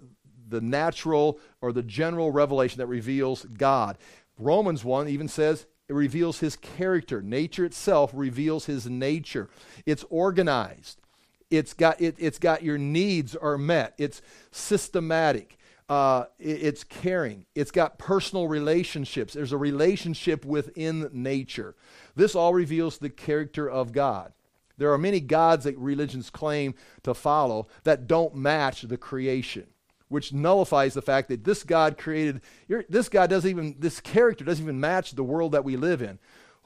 [0.49, 3.97] the natural or the general revelation that reveals God.
[4.37, 7.21] Romans 1 even says it reveals his character.
[7.21, 9.49] Nature itself reveals his nature.
[9.85, 11.01] It's organized.
[11.49, 13.95] It's got, it, has got your needs are met.
[13.97, 15.57] It's systematic.
[15.89, 17.45] Uh, it, it's caring.
[17.55, 19.33] It's got personal relationships.
[19.33, 21.75] There's a relationship within nature.
[22.15, 24.31] This all reveals the character of God.
[24.77, 29.65] There are many gods that religions claim to follow that don't match the creation
[30.09, 32.41] which nullifies the fact that this God created,
[32.89, 36.19] this God doesn't even, this character doesn't even match the world that we live in.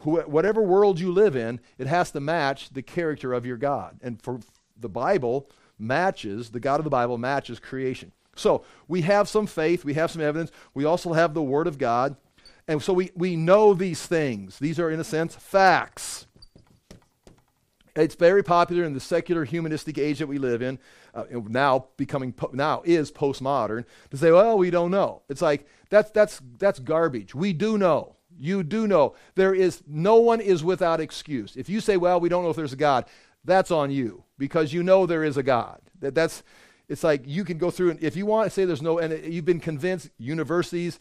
[0.03, 3.99] whatever world you live in, it has to match the character of your God.
[4.01, 4.39] And for
[4.79, 8.11] the Bible matches, the God of the Bible matches creation.
[8.35, 11.77] So we have some faith, we have some evidence, we also have the Word of
[11.77, 12.15] God.
[12.67, 14.57] And so we, we know these things.
[14.57, 16.27] These are, in a sense, facts.
[17.95, 20.79] It's very popular in the secular humanistic age that we live in
[21.13, 25.21] uh, now becoming po- now is postmodern to say, well, we don't know.
[25.29, 27.35] It's like that's that's that's garbage.
[27.35, 28.15] We do know.
[28.35, 29.13] You do know.
[29.35, 31.55] There is no one is without excuse.
[31.55, 33.05] If you say, well, we don't know if there's a God,
[33.45, 35.79] that's on you because you know there is a God.
[35.99, 36.41] That that's
[36.89, 39.31] it's like you can go through and if you want to say there's no and
[39.31, 40.99] you've been convinced universities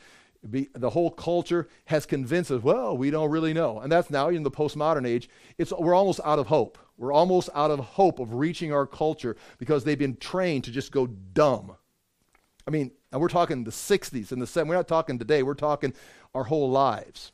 [0.50, 3.81] be, the whole culture has convinced us, well, we don't really know.
[3.81, 5.28] And that's now in the postmodern age.
[5.59, 6.78] It's, we're almost out of hope.
[6.98, 10.92] We're almost out of hope of reaching our culture because they've been trained to just
[10.92, 11.76] go dumb.
[12.66, 14.66] I mean, and we're talking the 60s and the 70s.
[14.66, 15.42] We're not talking today.
[15.42, 15.94] We're talking
[16.35, 17.33] our whole lives.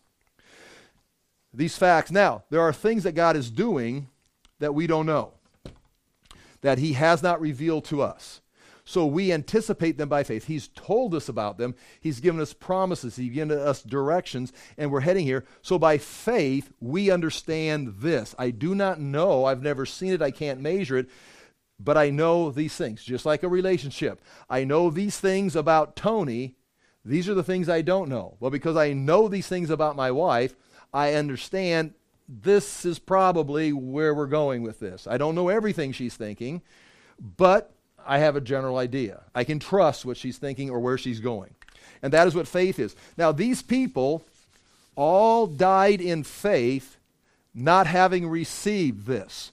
[1.52, 2.10] These facts.
[2.10, 4.08] Now, there are things that God is doing
[4.58, 5.34] that we don't know,
[6.60, 8.40] that He has not revealed to us.
[8.88, 10.46] So we anticipate them by faith.
[10.46, 11.74] He's told us about them.
[12.00, 13.16] He's given us promises.
[13.16, 15.44] He's given us directions, and we're heading here.
[15.60, 18.34] So by faith, we understand this.
[18.38, 19.44] I do not know.
[19.44, 20.22] I've never seen it.
[20.22, 21.10] I can't measure it.
[21.78, 24.22] But I know these things, just like a relationship.
[24.48, 26.54] I know these things about Tony.
[27.04, 28.38] These are the things I don't know.
[28.40, 30.56] Well, because I know these things about my wife,
[30.94, 31.92] I understand
[32.26, 35.06] this is probably where we're going with this.
[35.06, 36.62] I don't know everything she's thinking,
[37.36, 37.74] but
[38.08, 39.22] I have a general idea.
[39.34, 41.54] I can trust what she's thinking or where she's going.
[42.02, 42.96] And that is what faith is.
[43.16, 44.24] Now, these people
[44.96, 46.96] all died in faith,
[47.54, 49.52] not having received this.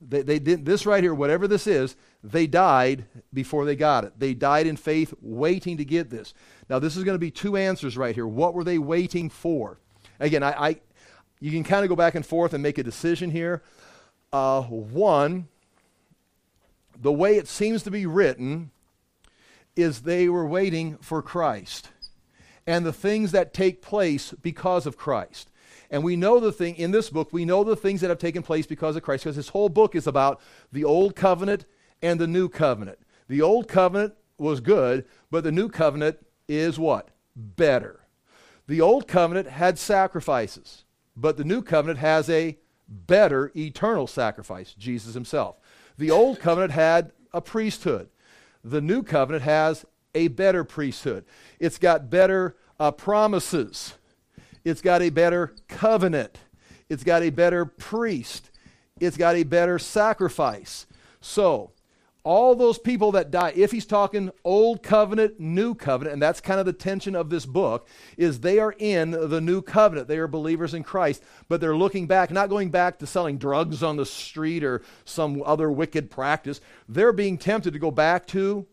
[0.00, 4.12] They, they did this right here, whatever this is, they died before they got it.
[4.18, 6.34] They died in faith, waiting to get this.
[6.68, 8.26] Now, this is going to be two answers right here.
[8.26, 9.78] What were they waiting for?
[10.18, 10.76] Again, I, I
[11.40, 13.62] you can kind of go back and forth and make a decision here.
[14.32, 15.48] Uh, one,
[17.02, 18.70] the way it seems to be written
[19.74, 21.90] is they were waiting for Christ
[22.64, 25.50] and the things that take place because of Christ.
[25.90, 28.42] And we know the thing in this book, we know the things that have taken
[28.42, 31.66] place because of Christ, because this whole book is about the old covenant
[32.00, 33.00] and the new covenant.
[33.28, 37.08] The old covenant was good, but the new covenant is what?
[37.34, 38.00] Better.
[38.68, 40.84] The old covenant had sacrifices,
[41.16, 45.56] but the new covenant has a better eternal sacrifice, Jesus himself.
[45.98, 48.08] The old covenant had a priesthood.
[48.64, 51.24] The new covenant has a better priesthood.
[51.58, 53.94] It's got better uh, promises.
[54.64, 56.38] It's got a better covenant.
[56.88, 58.50] It's got a better priest.
[59.00, 60.86] It's got a better sacrifice.
[61.20, 61.71] So,
[62.24, 66.60] all those people that die, if he's talking old covenant, new covenant, and that's kind
[66.60, 70.06] of the tension of this book, is they are in the new covenant.
[70.06, 73.82] They are believers in Christ, but they're looking back, not going back to selling drugs
[73.82, 76.60] on the street or some other wicked practice.
[76.88, 78.66] They're being tempted to go back to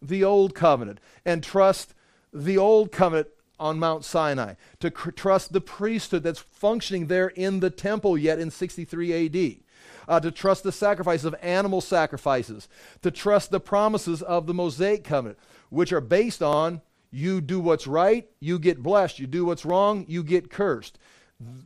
[0.00, 1.94] the old covenant and trust
[2.32, 3.28] the old covenant
[3.58, 8.38] on Mount Sinai, to cr- trust the priesthood that's functioning there in the temple yet
[8.38, 9.63] in 63 AD
[10.08, 12.68] uh, to trust the sacrifice of animal sacrifices,
[13.02, 15.38] to trust the promises of the Mosaic covenant,
[15.70, 19.20] which are based on you do what's right, you get blessed.
[19.20, 20.98] You do what's wrong, you get cursed.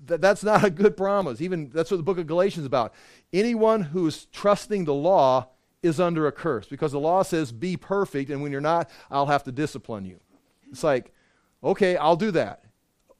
[0.06, 1.40] Th- that's not a good promise.
[1.40, 2.92] Even that's what the book of Galatians is about.
[3.32, 5.48] Anyone who's trusting the law
[5.82, 9.26] is under a curse because the law says be perfect, and when you're not, I'll
[9.26, 10.20] have to discipline you.
[10.70, 11.12] It's like,
[11.64, 12.64] okay, I'll do that.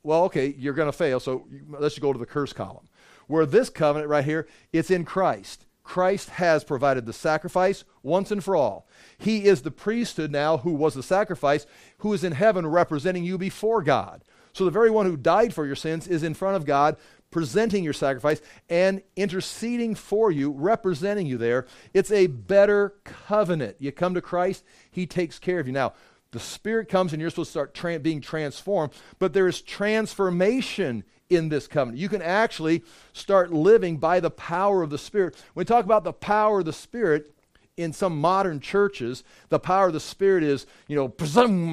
[0.03, 2.88] Well, okay, you're going to fail, so let's go to the curse column.
[3.29, 5.65] Where this covenant right here, it's in Christ.
[5.85, 8.87] Christ has provided the sacrifice once and for all.
[9.17, 11.65] He is the priesthood now who was the sacrifice,
[11.99, 14.23] who is in heaven representing you before God.
[14.53, 16.97] So the very one who died for your sins is in front of God,
[17.31, 21.67] presenting your sacrifice and interceding for you, representing you there.
[21.95, 23.77] It's a better covenant.
[23.79, 25.73] You come to Christ, He takes care of you.
[25.73, 25.95] Now,
[26.33, 31.05] the Spirit comes and you're supposed to start tra- being transformed, but there is transformation
[31.31, 31.99] in this covenant.
[31.99, 35.37] You can actually start living by the power of the Spirit.
[35.55, 37.35] When we talk about the power of the Spirit,
[37.79, 41.15] in some modern churches, the power of the Spirit is, you know,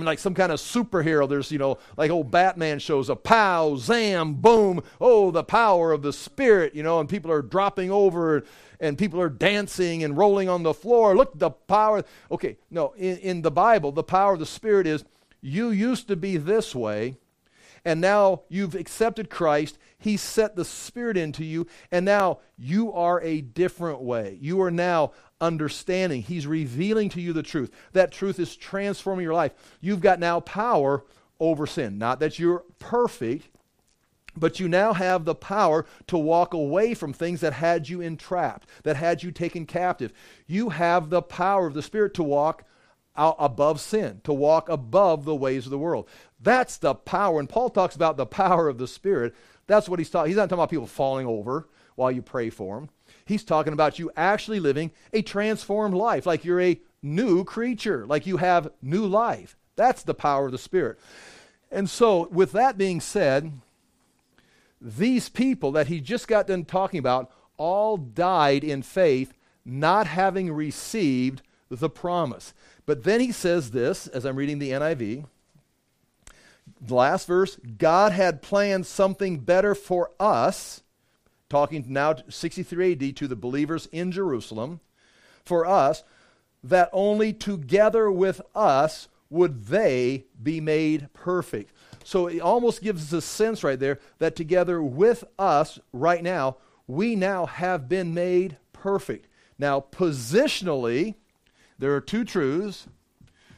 [0.03, 1.27] like some kind of superhero.
[1.27, 4.83] There's, you know, like old Batman shows a pow, zam, boom.
[5.01, 8.43] Oh, the power of the Spirit, you know, and people are dropping over
[8.79, 11.15] and people are dancing and rolling on the floor.
[11.15, 12.03] Look, the power.
[12.29, 15.03] Okay, no, in, in the Bible, the power of the Spirit is
[15.41, 17.17] you used to be this way,
[17.85, 19.77] and now you've accepted Christ.
[19.97, 24.37] He set the Spirit into you, and now you are a different way.
[24.41, 26.21] You are now understanding.
[26.23, 27.71] He's revealing to you the truth.
[27.93, 29.53] That truth is transforming your life.
[29.79, 31.05] You've got now power
[31.39, 31.97] over sin.
[31.97, 33.49] Not that you're perfect,
[34.37, 38.67] but you now have the power to walk away from things that had you entrapped,
[38.83, 40.11] that had you taken captive.
[40.47, 42.63] You have the power of the Spirit to walk
[43.15, 46.09] above sin, to walk above the ways of the world.
[46.45, 47.39] That's the power.
[47.39, 49.33] And Paul talks about the power of the Spirit.
[49.65, 50.29] That's what he's talking.
[50.29, 52.89] He's not talking about people falling over while you pray for them.
[53.25, 58.27] He's talking about you actually living a transformed life, like you're a new creature, like
[58.27, 59.57] you have new life.
[59.75, 60.99] That's the power of the Spirit.
[61.71, 63.51] And so, with that being said,
[64.79, 69.33] these people that he just got done talking about all died in faith,
[69.65, 72.53] not having received the promise.
[72.85, 75.25] But then he says this, as I'm reading the NIV.
[76.85, 80.83] The last verse God had planned something better for us
[81.49, 84.79] talking now 63 AD to the believers in Jerusalem,
[85.43, 86.03] for us,
[86.63, 91.71] that only together with us would they be made perfect.
[92.03, 96.57] So it almost gives us a sense right there that together with us right now,
[96.87, 99.27] we now have been made perfect.
[99.57, 101.15] Now, positionally,
[101.79, 102.87] there are two truths,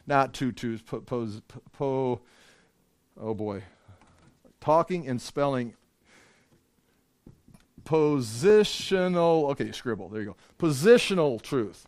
[0.06, 1.30] not two truths, po, po,
[1.74, 2.22] po
[3.22, 3.64] oh boy,
[4.60, 5.74] talking and spelling
[7.84, 10.36] positional, okay, scribble, there you go.
[10.60, 11.88] Positional truth.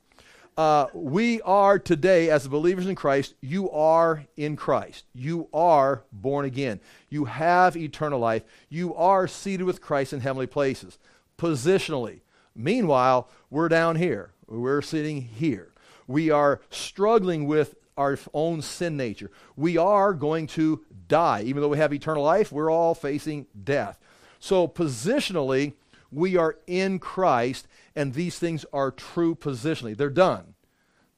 [0.58, 5.06] Uh, we are today, as believers in Christ, you are in Christ.
[5.14, 6.82] You are born again.
[7.10, 8.44] You have eternal life.
[8.68, 11.00] You are seated with Christ in heavenly places.
[11.38, 12.22] Positionally.
[12.56, 14.32] Meanwhile, we're down here.
[14.48, 15.72] We're sitting here.
[16.08, 19.30] We are struggling with our own sin nature.
[19.58, 21.44] We are going to die.
[21.44, 24.00] Even though we have eternal life, we're all facing death.
[24.40, 25.74] So, positionally,
[26.12, 29.98] we are in Christ, and these things are true positionally.
[29.98, 30.56] They're done.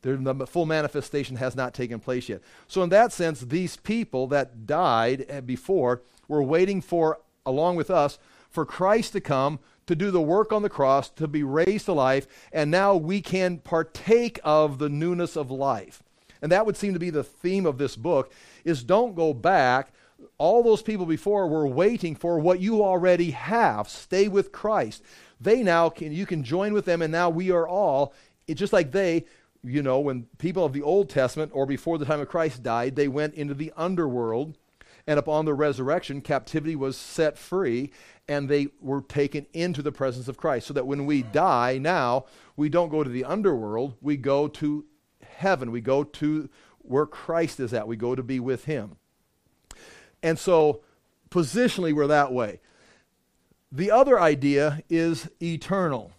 [0.01, 2.41] They're, the full manifestation has not taken place yet.
[2.67, 7.91] So, in that sense, these people that died eh, before were waiting for, along with
[7.91, 8.17] us,
[8.49, 11.93] for Christ to come to do the work on the cross, to be raised to
[11.93, 16.01] life, and now we can partake of the newness of life.
[16.41, 18.31] And that would seem to be the theme of this book
[18.63, 19.93] is don't go back
[20.37, 23.89] all those people before were waiting for what you already have.
[23.89, 25.03] Stay with Christ.
[25.39, 28.13] They now can, you can join with them, and now we are all,
[28.47, 29.25] it, just like they,
[29.63, 32.95] you know, when people of the Old Testament or before the time of Christ died,
[32.95, 34.57] they went into the underworld,
[35.07, 37.91] and upon the resurrection, captivity was set free,
[38.27, 40.67] and they were taken into the presence of Christ.
[40.67, 42.25] So that when we die now,
[42.55, 44.85] we don't go to the underworld, we go to
[45.41, 45.71] heaven.
[45.71, 46.49] We go to
[46.79, 48.97] where Christ is at, we go to be with Him.
[50.23, 50.81] And so,
[51.29, 52.59] positionally, we're that way.
[53.71, 56.11] The other idea is eternal.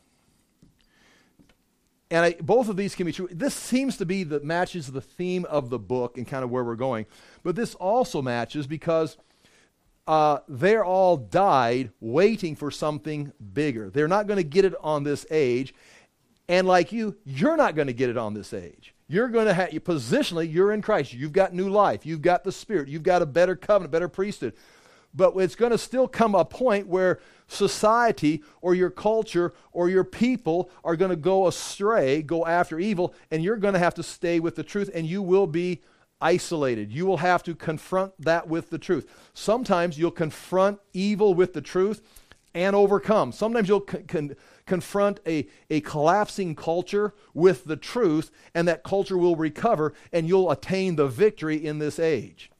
[2.11, 3.29] And I, both of these can be true.
[3.31, 6.65] This seems to be that matches the theme of the book and kind of where
[6.65, 7.07] we're going.
[7.43, 9.17] But this also matches because
[10.07, 13.89] uh, they're all died waiting for something bigger.
[13.89, 15.75] They're not going to get it on this age.
[16.49, 18.95] And like you, you're not going to get it on this age.
[19.09, 21.13] You're going to have, positionally, you're in Christ.
[21.13, 22.07] You've got new life.
[22.07, 22.89] You've got the Spirit.
[22.89, 24.55] You've got a better covenant, better priesthood.
[25.15, 30.05] But it's going to still come a point where society or your culture or your
[30.05, 34.03] people are going to go astray, go after evil, and you're going to have to
[34.03, 35.83] stay with the truth, and you will be
[36.21, 36.91] isolated.
[36.91, 39.07] You will have to confront that with the truth.
[39.35, 42.01] Sometimes you'll confront evil with the truth
[42.55, 43.33] and overcome.
[43.33, 44.37] Sometimes you'll con- con-
[44.67, 50.51] confront a, a collapsing culture with the truth, and that culture will recover, and you'll
[50.51, 52.51] attain the victory in this age.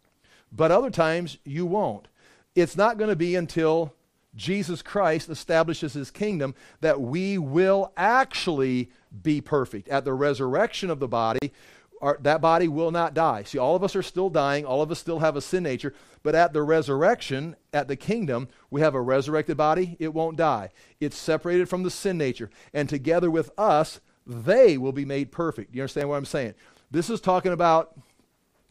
[0.51, 2.09] But other times, you won't.
[2.55, 3.95] It's not going to be until
[4.35, 8.91] Jesus Christ establishes his kingdom that we will actually
[9.23, 9.89] be perfect.
[9.89, 11.53] At the resurrection of the body,
[12.01, 13.45] our, that body will not die.
[13.45, 14.65] See, all of us are still dying.
[14.65, 15.95] All of us still have a sin nature.
[16.23, 19.97] But at the resurrection, at the kingdom, we have a resurrected body.
[19.99, 20.71] It won't die.
[21.01, 22.51] It's separated from the sin nature.
[22.73, 25.75] And together with us, they will be made perfect.
[25.75, 26.55] You understand what I'm saying?
[26.91, 27.99] This is talking about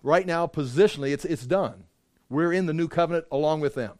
[0.04, 1.86] right now, positionally, it's, it's done.
[2.30, 3.97] We're in the new covenant along with them.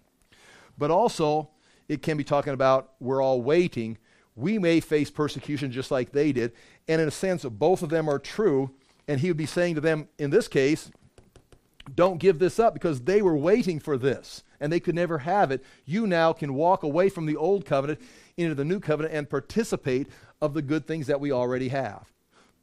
[0.78, 1.49] But also,
[1.89, 3.97] it can be talking about we're all waiting.
[4.36, 6.54] We may face persecution just like they did.
[6.88, 8.72] And in a sense, both of them are true.
[9.08, 10.89] And he would be saying to them, in this case,
[11.96, 15.52] don't give this up because they were waiting for this and they could never have
[15.52, 15.64] it.
[15.86, 18.00] You now can walk away from the old covenant
[18.38, 20.08] into the new covenant and participate
[20.42, 22.12] of the good things that we already have.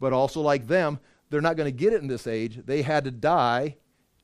[0.01, 1.01] But also, like them,
[1.31, 2.61] they're not going to get it in this age.
[2.65, 3.77] They had to die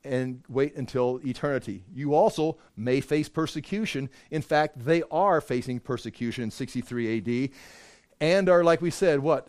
[0.05, 1.85] and wait until eternity.
[1.93, 4.11] You also may face persecution.
[4.31, 7.51] In fact, they are facing persecution in 63 AD
[8.21, 9.49] and are, like we said, what?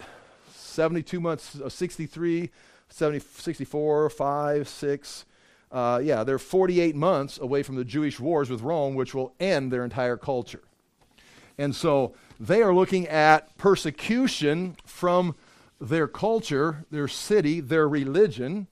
[0.53, 2.49] 72 months, uh, 63,
[2.89, 5.25] 70, 64, 5, 6.
[5.75, 9.73] Uh, yeah, they're 48 months away from the Jewish wars with Rome, which will end
[9.73, 10.61] their entire culture.
[11.57, 15.35] And so they are looking at persecution from
[15.81, 18.67] their culture, their city, their religion,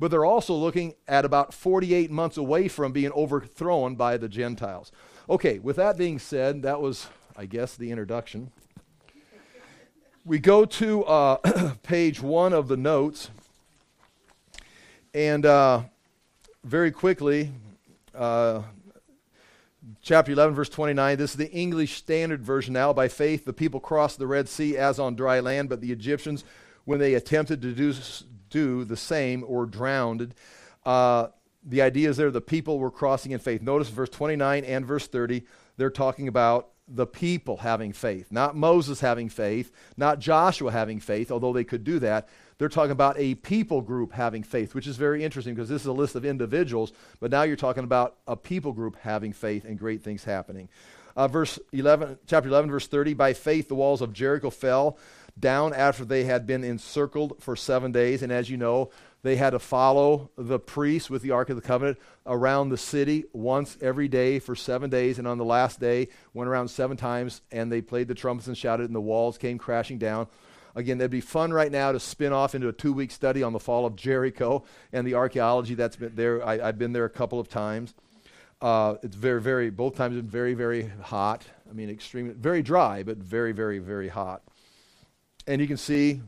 [0.00, 4.90] but they're also looking at about 48 months away from being overthrown by the Gentiles.
[5.28, 8.50] Okay, with that being said, that was, I guess, the introduction.
[10.24, 13.28] We go to uh, page one of the notes,
[15.12, 15.82] and uh,
[16.66, 17.52] very quickly,
[18.12, 18.60] uh,
[20.02, 21.16] chapter 11, verse 29.
[21.16, 22.92] This is the English Standard Version now.
[22.92, 26.42] By faith, the people crossed the Red Sea as on dry land, but the Egyptians,
[26.84, 27.94] when they attempted to do,
[28.50, 30.34] do the same, were drowned.
[30.84, 31.28] Uh,
[31.64, 33.62] the idea is there the people were crossing in faith.
[33.62, 35.44] Notice verse 29 and verse 30,
[35.76, 41.30] they're talking about the people having faith, not Moses having faith, not Joshua having faith,
[41.30, 42.28] although they could do that.
[42.58, 45.86] They're talking about a people group having faith, which is very interesting because this is
[45.86, 49.78] a list of individuals, but now you're talking about a people group having faith and
[49.78, 50.68] great things happening.
[51.16, 54.98] Uh, verse 11, chapter 11, verse 30 By faith, the walls of Jericho fell
[55.38, 58.22] down after they had been encircled for seven days.
[58.22, 58.90] And as you know,
[59.26, 63.24] they had to follow the priests with the Ark of the Covenant around the city
[63.32, 65.18] once every day for seven days.
[65.18, 68.56] And on the last day, went around seven times, and they played the trumpets and
[68.56, 70.28] shouted, and the walls came crashing down.
[70.74, 73.52] Again, that'd be fun right now to spin off into a two week study on
[73.52, 74.62] the fall of Jericho
[74.92, 76.46] and the archaeology that's been there.
[76.46, 77.94] I, have been there a couple of times.
[78.60, 81.44] Uh, it's very, very, both times been very, very hot.
[81.68, 84.42] I mean, extremely, very dry, but very, very, very hot.
[85.46, 86.20] And you can see,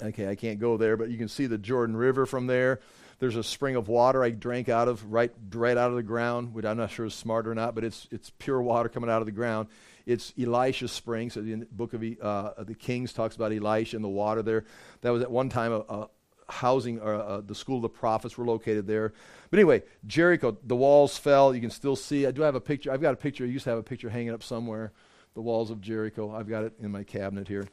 [0.00, 2.80] okay, I can't go there, but you can see the Jordan River from there.
[3.18, 6.54] There's a spring of water I drank out of right, right out of the ground,
[6.54, 9.22] which I'm not sure is smart or not, but it's, it's pure water coming out
[9.22, 9.68] of the ground.
[10.06, 11.30] It's Elisha's spring.
[11.30, 14.64] So the book of uh, the Kings talks about Elisha and the water there.
[15.02, 16.08] That was at one time a, a
[16.48, 19.12] housing, or uh, the school of the prophets were located there.
[19.50, 21.54] But anyway, Jericho, the walls fell.
[21.54, 22.26] You can still see.
[22.26, 22.90] I do have a picture.
[22.90, 23.44] I've got a picture.
[23.44, 24.92] I used to have a picture hanging up somewhere.
[25.34, 26.34] The walls of Jericho.
[26.34, 27.68] I've got it in my cabinet here.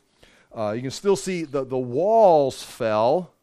[0.55, 3.33] Uh, you can still see the, the walls fell,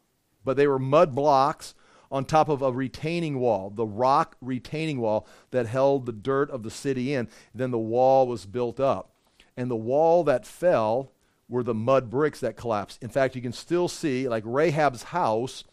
[0.45, 1.75] but they were mud blocks
[2.11, 6.63] on top of a retaining wall, the rock retaining wall that held the dirt of
[6.63, 7.29] the city in.
[7.55, 9.11] Then the wall was built up.
[9.57, 11.11] And the wall that fell
[11.49, 13.03] were the mud bricks that collapsed.
[13.03, 15.65] In fact, you can still see, like Rahab's house,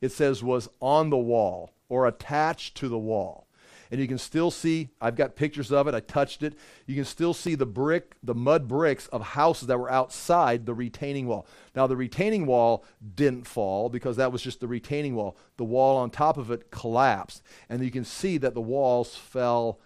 [0.00, 3.46] it says was on the wall or attached to the wall
[3.92, 5.94] and you can still see I've got pictures of it.
[5.94, 6.54] I touched it.
[6.86, 10.72] You can still see the brick, the mud bricks of houses that were outside the
[10.72, 11.46] retaining wall.
[11.76, 12.84] Now the retaining wall
[13.14, 15.36] didn't fall because that was just the retaining wall.
[15.58, 19.78] The wall on top of it collapsed, and you can see that the walls fell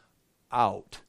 [0.52, 1.00] out,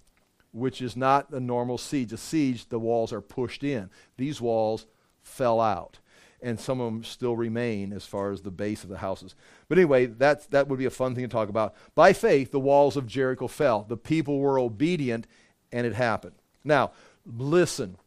[0.51, 2.11] which is not a normal siege.
[2.13, 3.91] A siege, the walls are pushed in.
[4.17, 4.87] These walls
[5.21, 5.99] fell out
[6.41, 9.35] and some of them still remain as far as the base of the houses.
[9.67, 11.75] But anyway, that's, that would be a fun thing to talk about.
[11.95, 13.83] By faith, the walls of Jericho fell.
[13.83, 15.25] The people were obedient,
[15.71, 16.35] and it happened.
[16.63, 16.91] Now,
[17.25, 17.97] listen.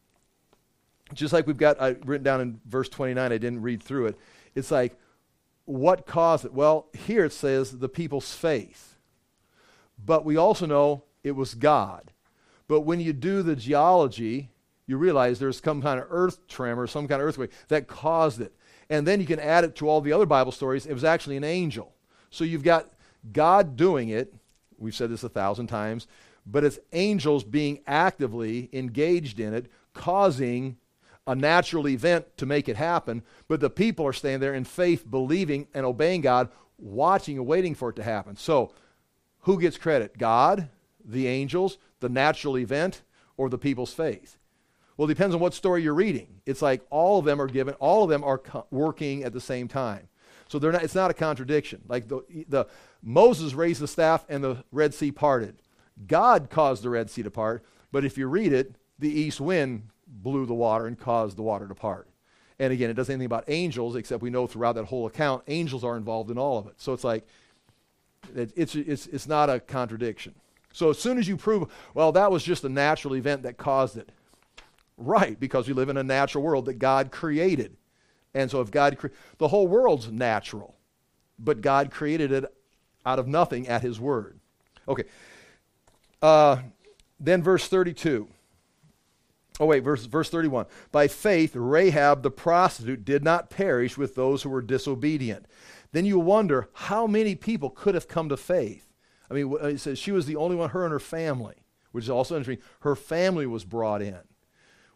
[1.13, 4.19] Just like we've got written down in verse 29, I didn't read through it.
[4.55, 4.97] It's like,
[5.65, 6.53] what caused it?
[6.53, 8.97] Well, here it says the people's faith.
[10.05, 12.13] But we also know it was God.
[12.69, 14.51] But when you do the geology,
[14.91, 18.53] you realize there's some kind of earth tremor, some kind of earthquake that caused it.
[18.89, 20.85] And then you can add it to all the other Bible stories.
[20.85, 21.95] It was actually an angel.
[22.31, 22.91] So you've got
[23.33, 24.35] God doing it.
[24.79, 26.09] We've said this a thousand times,
[26.45, 30.77] but it's angels being actively engaged in it, causing
[31.25, 33.23] a natural event to make it happen.
[33.47, 37.77] But the people are staying there in faith, believing and obeying God, watching and waiting
[37.77, 38.37] for it to happen.
[38.37, 38.73] So
[39.43, 40.19] who gets credit?
[40.19, 40.69] God,
[41.05, 43.03] the angels, the natural event,
[43.37, 44.37] or the people's faith?
[45.01, 46.27] Well, it depends on what story you're reading.
[46.45, 49.41] It's like all of them are given, all of them are co- working at the
[49.41, 50.09] same time.
[50.47, 51.81] So they're not, it's not a contradiction.
[51.89, 52.67] Like the, the
[53.03, 55.55] Moses raised the staff and the Red Sea parted.
[56.07, 59.85] God caused the Red Sea to part, but if you read it, the east wind
[60.07, 62.07] blew the water and caused the water to part.
[62.59, 65.83] And again, it doesn't anything about angels, except we know throughout that whole account, angels
[65.83, 66.75] are involved in all of it.
[66.77, 67.27] So it's like,
[68.37, 70.35] it, it's, it's, it's not a contradiction.
[70.75, 73.97] So as soon as you prove, well, that was just a natural event that caused
[73.97, 74.11] it.
[75.03, 77.79] Right, because we live in a natural world that God created.
[78.35, 80.77] And so if God, cre- the whole world's natural,
[81.39, 82.45] but God created it
[83.07, 84.39] out of nothing at his word.
[84.87, 85.05] Okay.
[86.21, 86.59] Uh,
[87.19, 88.29] then verse 32.
[89.59, 90.67] Oh, wait, verse, verse 31.
[90.93, 95.47] By faith, Rahab the prostitute did not perish with those who were disobedient.
[95.93, 98.87] Then you wonder how many people could have come to faith.
[99.31, 101.57] I mean, it says she was the only one, her and her family,
[101.93, 102.63] which is also interesting.
[102.81, 104.21] Her family was brought in.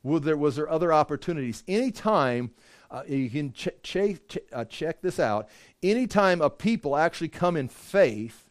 [0.05, 1.64] Was there, was there other opportunities?
[1.66, 2.52] Anytime,
[2.90, 5.48] uh, you can ch- ch- ch- uh, check this out,
[5.82, 8.50] anytime a people actually come in faith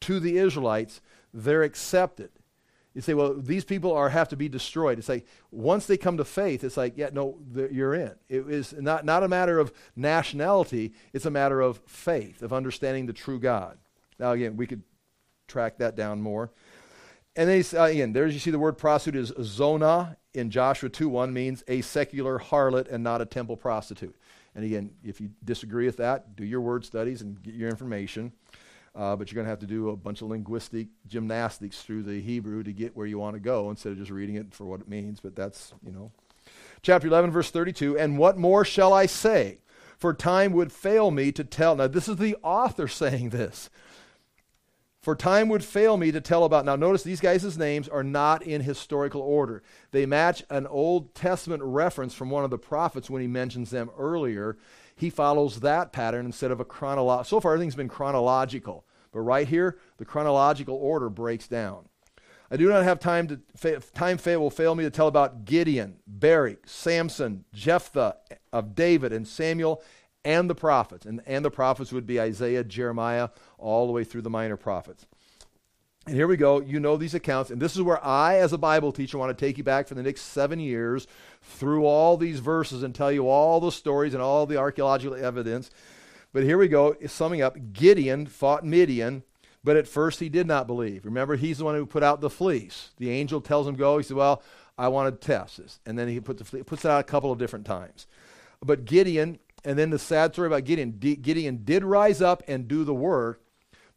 [0.00, 1.00] to the Israelites,
[1.32, 2.30] they're accepted.
[2.92, 4.98] You say, well, these people are have to be destroyed.
[4.98, 7.38] It's like once they come to faith, it's like, yeah, no,
[7.70, 8.12] you're in.
[8.28, 13.06] It is not, not a matter of nationality, it's a matter of faith, of understanding
[13.06, 13.78] the true God.
[14.18, 14.82] Now, again, we could
[15.46, 16.50] track that down more.
[17.36, 21.08] And then, uh, again, there you see the word prostitute is zona in Joshua 2
[21.08, 24.14] 1 means a secular harlot and not a temple prostitute.
[24.54, 28.32] And again, if you disagree with that, do your word studies and get your information.
[28.94, 32.20] Uh, but you're going to have to do a bunch of linguistic gymnastics through the
[32.20, 34.80] Hebrew to get where you want to go instead of just reading it for what
[34.80, 35.20] it means.
[35.20, 36.10] But that's, you know.
[36.82, 39.58] Chapter 11, verse 32 And what more shall I say?
[39.96, 41.76] For time would fail me to tell.
[41.76, 43.70] Now, this is the author saying this.
[45.02, 46.66] For time would fail me to tell about.
[46.66, 49.62] Now, notice these guys' names are not in historical order.
[49.92, 53.90] They match an Old Testament reference from one of the prophets when he mentions them
[53.96, 54.58] earlier
[55.00, 57.24] he follows that pattern instead of a chronological.
[57.24, 58.84] So far, everything's been chronological.
[59.12, 61.88] But right here, the chronological order breaks down.
[62.50, 65.46] I do not have time to, fa- time fail will fail me to tell about
[65.46, 68.16] Gideon, Barak, Samson, Jephthah
[68.52, 69.82] of David, and Samuel,
[70.24, 71.06] and the prophets.
[71.06, 75.06] And, and the prophets would be Isaiah, Jeremiah, all the way through the minor prophets.
[76.06, 76.60] And here we go.
[76.60, 77.50] You know these accounts.
[77.50, 79.94] And this is where I, as a Bible teacher, want to take you back for
[79.94, 81.06] the next seven years
[81.42, 85.70] through all these verses and tell you all the stories and all the archaeological evidence.
[86.32, 86.96] But here we go.
[87.06, 89.24] Summing up Gideon fought Midian,
[89.62, 91.04] but at first he did not believe.
[91.04, 92.90] Remember, he's the one who put out the fleece.
[92.96, 93.98] The angel tells him go.
[93.98, 94.42] He said, Well,
[94.78, 95.80] I want to test this.
[95.84, 98.06] And then he put the puts it out a couple of different times.
[98.64, 102.84] But Gideon, and then the sad story about Gideon Gideon did rise up and do
[102.84, 103.42] the work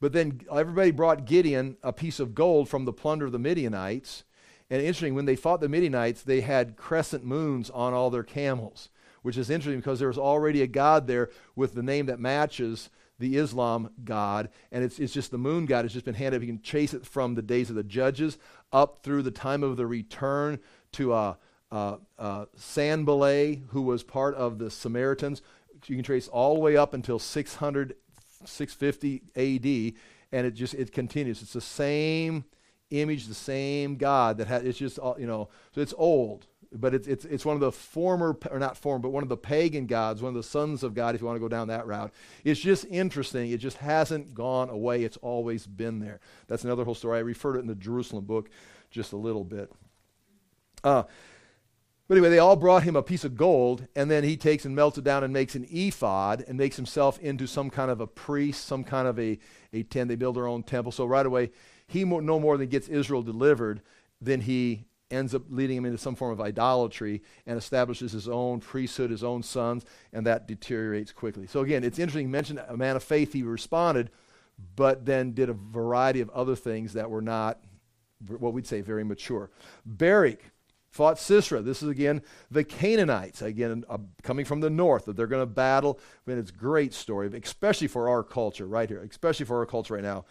[0.04, 4.26] but then everybody brought Gideon a piece of gold from the plunder of the Midianites.
[4.70, 8.90] And interesting, when they fought the Midianites, they had crescent moons on all their camels,
[9.22, 12.90] which is interesting because there was already a god there with the name that matches
[13.18, 14.50] the Islam god.
[14.74, 16.42] And it's, it's just the moon god has just been handed.
[16.42, 18.38] You can chase it from the days of the judges
[18.74, 20.60] up through the time of the return
[20.92, 21.36] to uh,
[21.74, 25.42] uh, uh, Sanballat, who was part of the Samaritans.
[25.88, 27.96] You can trace all the way up until 600
[28.46, 29.94] 650 AD,
[30.32, 31.42] and it just it continues.
[31.42, 32.46] It's the same
[32.92, 34.64] image, the same God that has.
[34.64, 38.38] It's just you know, so it's old, but it's it's it's one of the former
[38.52, 41.16] or not former, but one of the pagan gods, one of the sons of God.
[41.16, 42.14] If you want to go down that route,
[42.44, 43.50] it's just interesting.
[43.50, 45.04] It just hasn't gone away.
[45.04, 46.20] It's always been there.
[46.48, 47.18] That's another whole story.
[47.18, 48.50] I referred to it in the Jerusalem book
[48.92, 49.72] just a little bit.
[50.84, 51.04] Uh,
[52.14, 54.76] but anyway, they all brought him a piece of gold, and then he takes and
[54.76, 58.06] melts it down and makes an ephod and makes himself into some kind of a
[58.06, 59.40] priest, some kind of a,
[59.74, 60.10] a tent.
[60.10, 60.92] They build their own temple.
[60.92, 61.50] So right away,
[61.88, 63.82] he mo- no more than gets Israel delivered,
[64.22, 68.60] then he ends up leading him into some form of idolatry and establishes his own
[68.60, 71.48] priesthood, his own sons, and that deteriorates quickly.
[71.48, 72.28] So again, it's interesting.
[72.28, 74.12] You mentioned a man of faith, he responded,
[74.76, 77.60] but then did a variety of other things that were not
[78.28, 79.50] what we'd say very mature.
[79.84, 80.53] Barak
[80.94, 81.62] fought Sisera.
[81.62, 82.22] This is again
[82.52, 86.00] the Canaanites, again uh, coming from the north, that they're going to battle.
[86.00, 89.66] I mean, it's a great story, especially for our culture right here, especially for our
[89.66, 90.26] culture right now.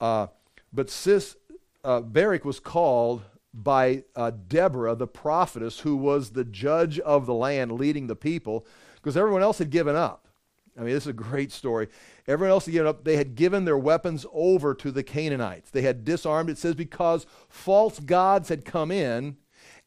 [0.00, 0.28] Uh,
[0.72, 1.36] but Sis,
[1.82, 7.34] uh, Barak was called by uh, Deborah, the prophetess, who was the judge of the
[7.34, 10.28] land, leading the people, because everyone else had given up.
[10.76, 11.88] I mean, this is a great story.
[12.26, 13.04] Everyone else had given up.
[13.04, 15.70] They had given their weapons over to the Canaanites.
[15.70, 16.50] They had disarmed.
[16.50, 19.36] It says because false gods had come in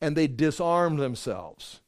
[0.02, 1.82] and they disarmed themselves.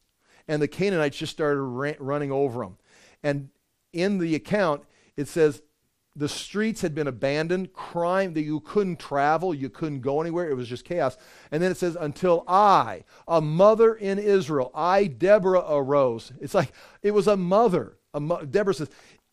[0.47, 2.77] And the Canaanites just started ra- running over them.
[3.23, 3.49] And
[3.93, 4.83] in the account,
[5.15, 5.61] it says
[6.15, 10.55] the streets had been abandoned, crime that you couldn't travel, you couldn't go anywhere, it
[10.55, 11.17] was just chaos.
[11.51, 16.33] And then it says, until I, a mother in Israel, I, Deborah, arose.
[16.41, 17.97] It's like it was a mother.
[18.13, 18.89] A mo- Deborah says,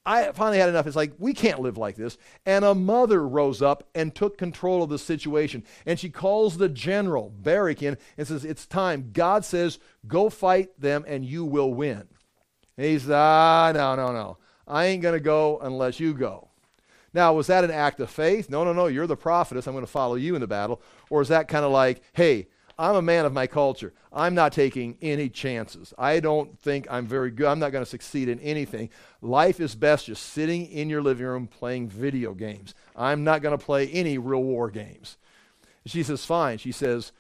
[0.07, 0.87] I finally had enough.
[0.87, 2.17] It's like, we can't live like this.
[2.47, 5.65] And a mother rose up and took control of the situation.
[5.85, 9.11] And she calls the general, Barak, in and says, It's time.
[9.13, 12.05] God says, go fight them and you will win.
[12.79, 14.39] And he says, Ah, no, no, no.
[14.69, 16.51] I ain't going to go unless you go.
[17.13, 18.49] Now, was that an act of faith?
[18.49, 18.87] No, no, no.
[18.87, 19.67] You're the prophetess.
[19.67, 20.81] I'm going to follow you in the battle.
[21.11, 22.47] Or is that kind of like, hey,
[22.79, 23.95] I'm a man of my culture.
[24.13, 25.95] I'm not taking any chances.
[25.97, 27.47] I don't think I'm very good.
[27.47, 28.91] I'm not going to succeed in anything.
[29.23, 32.75] Life is best just sitting in your living room playing video games.
[32.95, 35.17] I'm not going to play any real war games.
[35.87, 36.59] She says, fine.
[36.59, 37.13] She says,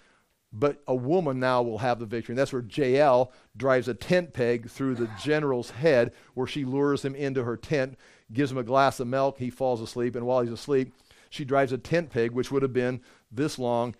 [0.52, 2.32] but a woman now will have the victory.
[2.32, 7.04] And that's where Jael drives a tent peg through the general's head, where she lures
[7.04, 7.96] him into her tent,
[8.32, 9.38] gives him a glass of milk.
[9.38, 10.16] He falls asleep.
[10.16, 10.94] And while he's asleep,
[11.30, 13.00] she drives a tent peg, which would have been
[13.30, 13.94] this long,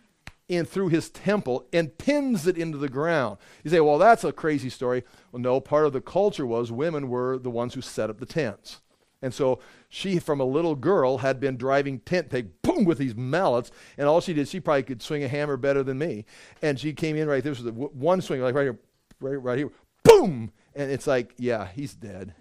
[0.49, 3.39] in through his temple and pins it into the ground.
[3.65, 5.03] You say, well, that's a crazy story.
[5.33, 8.27] Well, no, part of the culture was women were the ones who set up the
[8.27, 8.81] tents.
[9.23, 13.17] And so she, from a little girl, had been driving tent peg, boom, with these
[13.17, 13.71] mallets.
[13.97, 16.27] And all she did, she probably could swing a hammer better than me.
[16.63, 17.55] And she came in right there.
[17.55, 18.79] This was one swing, like right here,
[19.21, 19.71] right, right here,
[20.05, 20.53] boom.
[20.75, 22.35] And it's like, yeah, he's dead.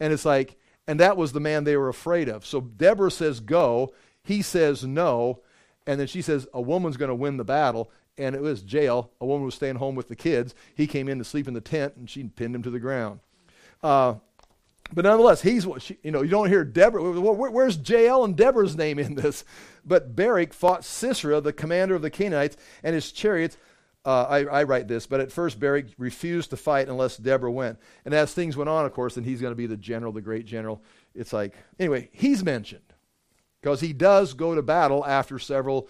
[0.00, 0.56] And it's like,
[0.86, 2.46] and that was the man they were afraid of.
[2.46, 3.92] So Deborah says, go.
[4.22, 5.42] He says, no.
[5.86, 7.90] And then she says, a woman's going to win the battle.
[8.18, 9.10] And it was Jael.
[9.20, 10.54] A woman was staying home with the kids.
[10.74, 13.20] He came in to sleep in the tent, and she pinned him to the ground.
[13.82, 14.14] Uh,
[14.92, 16.22] but nonetheless, he's what she, you know.
[16.22, 17.20] You don't hear Deborah.
[17.20, 19.44] Where, where's Jael and Deborah's name in this?
[19.84, 23.58] But Barak fought Sisera, the commander of the Canaanites, and his chariots.
[24.04, 27.80] Uh, I, I, write this, but at first Barak refused to fight unless Deborah went.
[28.04, 30.20] And as things went on, of course, then he's going to be the general, the
[30.20, 30.80] great general.
[31.12, 32.82] It's like anyway, he's mentioned
[33.66, 35.88] because he does go to battle after several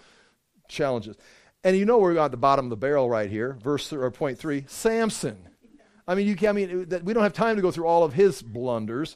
[0.67, 1.15] challenges.
[1.63, 4.39] And you know we're at the bottom of the barrel right here, verse or point
[4.39, 4.65] three.
[4.67, 5.47] Samson.
[6.07, 8.13] I mean, you can, I mean, we don't have time to go through all of
[8.13, 9.15] his blunders.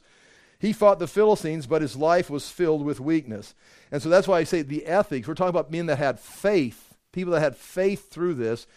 [0.60, 3.56] He fought the Philistines, but his life was filled with weakness.
[3.90, 5.26] And so that's why I say the ethics.
[5.26, 8.68] We're talking about men that had faith, people that had faith through this,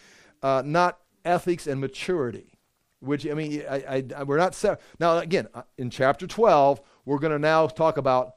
[0.42, 2.58] uh, not ethics and maturity.
[3.02, 4.60] Which I mean, I, I, we're not
[5.00, 5.20] now.
[5.20, 8.32] Again, uh, in chapter twelve, we're going to now talk about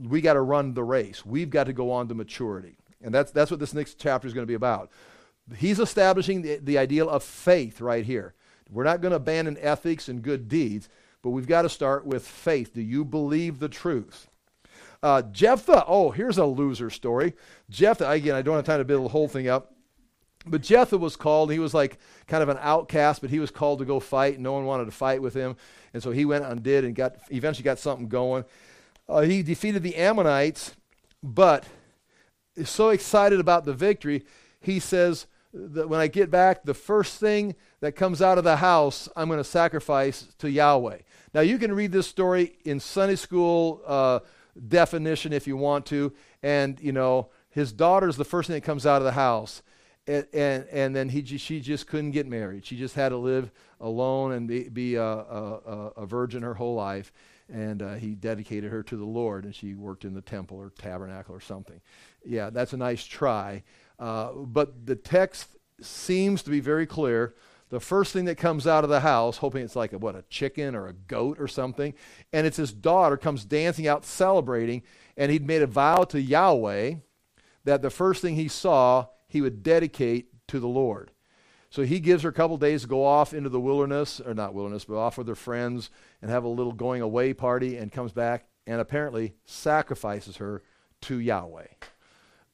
[0.00, 1.24] we got to run the race.
[1.24, 2.76] We've got to go on to maturity.
[3.02, 4.90] And that's, that's what this next chapter is going to be about.
[5.56, 8.34] He's establishing the, the ideal of faith right here.
[8.70, 10.88] We're not going to abandon ethics and good deeds,
[11.22, 12.74] but we've got to start with faith.
[12.74, 14.28] Do you believe the truth?
[15.02, 17.34] Uh, Jephthah, oh, here's a loser story.
[17.70, 19.72] Jephthah, again, I don't have time to build the whole thing up.
[20.46, 21.50] But Jephthah was called.
[21.50, 24.38] He was like kind of an outcast, but he was called to go fight.
[24.38, 25.56] No one wanted to fight with him.
[25.92, 28.44] And so he went and did and got eventually got something going.
[29.08, 30.74] Uh, he defeated the Ammonites,
[31.22, 31.64] but
[32.56, 34.24] is so excited about the victory,
[34.60, 38.56] he says that when I get back, the first thing that comes out of the
[38.56, 40.98] house, I'm going to sacrifice to Yahweh.
[41.34, 44.20] Now, you can read this story in Sunday school uh,
[44.68, 48.86] definition if you want to, and, you know, his daughter's the first thing that comes
[48.86, 49.62] out of the house.
[50.06, 52.64] And, and, and then he, she just couldn't get married.
[52.64, 53.50] She just had to live
[53.80, 57.12] alone and be, be a, a, a virgin her whole life
[57.52, 60.70] and uh, he dedicated her to the Lord, and she worked in the temple or
[60.70, 61.80] tabernacle or something.
[62.24, 63.62] Yeah, that's a nice try.
[63.98, 65.48] Uh, but the text
[65.80, 67.34] seems to be very clear.
[67.68, 70.24] The first thing that comes out of the house, hoping it's like a, what a
[70.30, 71.94] chicken or a goat or something,
[72.32, 74.82] and it's his daughter comes dancing out celebrating,
[75.16, 76.94] and he'd made a vow to Yahweh
[77.64, 81.10] that the first thing he saw he would dedicate to the Lord.
[81.70, 84.54] So he gives her a couple days to go off into the wilderness, or not
[84.54, 85.90] wilderness, but off with her friends
[86.22, 90.62] and have a little going away party and comes back and apparently sacrifices her
[91.02, 91.66] to Yahweh.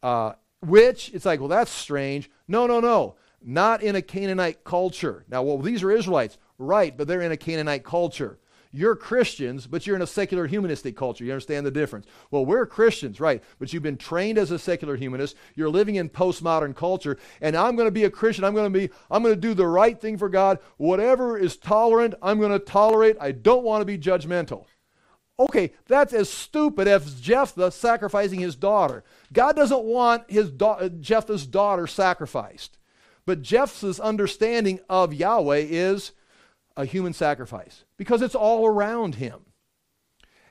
[0.03, 2.31] Uh, which, it's like, well, that's strange.
[2.49, 3.17] No, no, no.
[3.45, 5.25] Not in a Canaanite culture.
[5.29, 6.39] Now, well, these are Israelites.
[6.59, 8.39] Right, but they're in a Canaanite culture.
[8.75, 11.25] You're Christians, but you're in a secular humanistic culture.
[11.25, 12.07] You understand the difference?
[12.31, 15.37] Well, we're Christians, right, but you've been trained as a secular humanist.
[15.55, 18.45] You're living in postmodern culture, and I'm going to be a Christian.
[18.45, 20.59] I'm going to be I'm going to do the right thing for God.
[20.79, 23.17] Whatever is tolerant, I'm going to tolerate.
[23.21, 24.65] I don't want to be judgmental.
[25.39, 29.05] Okay, that's as stupid as Jephthah sacrificing his daughter.
[29.33, 32.79] God doesn't want his da- uh, Jephthah's daughter sacrificed.
[33.27, 36.13] But Jephthah's understanding of Yahweh is
[36.77, 39.41] a human sacrifice because it's all around him.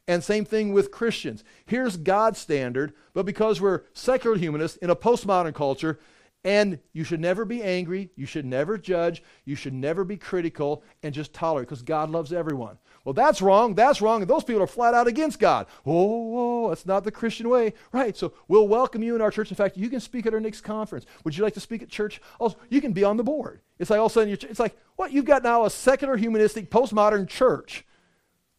[0.08, 1.44] And same thing with Christians.
[1.66, 6.00] Here's God's standard, but because we're secular humanists in a postmodern culture,
[6.44, 10.84] and you should never be angry, you should never judge, you should never be critical,
[11.04, 12.80] and just tolerate because God loves everyone.
[13.04, 15.66] Well, that's wrong, that's wrong, and those people are flat out against God.
[15.86, 17.74] Oh, oh, that's not the Christian way.
[17.92, 19.50] Right, so we'll welcome you in our church.
[19.50, 21.08] In fact, you can speak at our next conference.
[21.24, 22.22] Would you like to speak at church?
[22.40, 23.62] Also, you can be on the board.
[23.80, 25.12] It's like all of a sudden, it's like, what?
[25.12, 27.86] You've got now a secular, humanistic, postmodern church.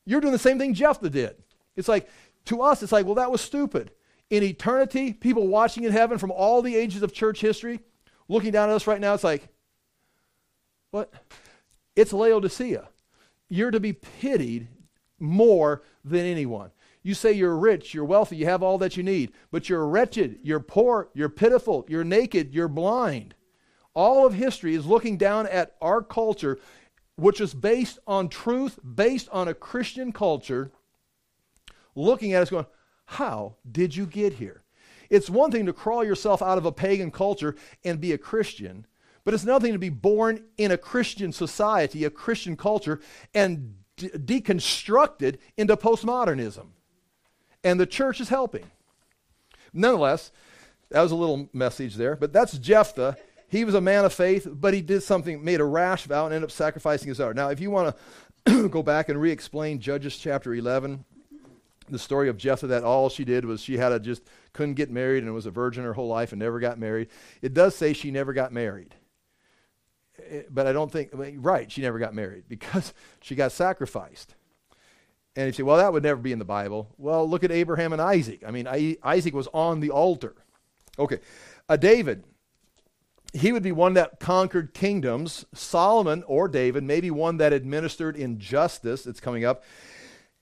[0.04, 1.36] You're doing the same thing Jephthah did.
[1.76, 2.08] It's like,
[2.46, 3.92] to us, it's like, well, that was stupid.
[4.28, 7.78] In eternity, people watching in heaven from all the ages of church history,
[8.28, 9.46] looking down at us right now, it's like,
[10.90, 11.12] what?
[11.94, 12.88] It's Laodicea.
[13.52, 14.68] You're to be pitied
[15.20, 16.70] more than anyone.
[17.02, 20.38] You say you're rich, you're wealthy, you have all that you need, but you're wretched,
[20.42, 23.34] you're poor, you're pitiful, you're naked, you're blind.
[23.92, 26.60] All of history is looking down at our culture,
[27.16, 30.72] which is based on truth, based on a Christian culture,
[31.94, 32.64] looking at us going,
[33.04, 34.62] How did you get here?
[35.10, 38.86] It's one thing to crawl yourself out of a pagan culture and be a Christian,
[39.24, 43.00] but it's nothing to be born in a Christian society, a Christian culture,
[43.34, 46.66] and de- deconstructed into postmodernism.
[47.62, 48.70] And the church is helping.
[49.72, 50.32] Nonetheless,
[50.90, 53.16] that was a little message there, but that's Jephthah.
[53.48, 56.34] He was a man of faith, but he did something, made a rash vow, and
[56.34, 57.34] ended up sacrificing his daughter.
[57.34, 57.94] Now, if you want
[58.46, 61.04] to go back and re explain Judges chapter 11,
[61.88, 64.90] the story of Jephthah, that all she did was she had a just couldn't get
[64.90, 67.08] married and was a virgin her whole life and never got married.
[67.40, 68.94] It does say she never got married.
[70.50, 74.34] But I don't think, right, she never got married because she got sacrificed.
[75.34, 76.94] And you say, well, that would never be in the Bible.
[76.98, 78.42] Well, look at Abraham and Isaac.
[78.46, 78.66] I mean,
[79.02, 80.34] Isaac was on the altar.
[80.98, 81.20] Okay.
[81.68, 82.24] Uh, David,
[83.32, 85.46] he would be one that conquered kingdoms.
[85.54, 89.06] Solomon or David, maybe one that administered injustice.
[89.06, 89.64] It's coming up.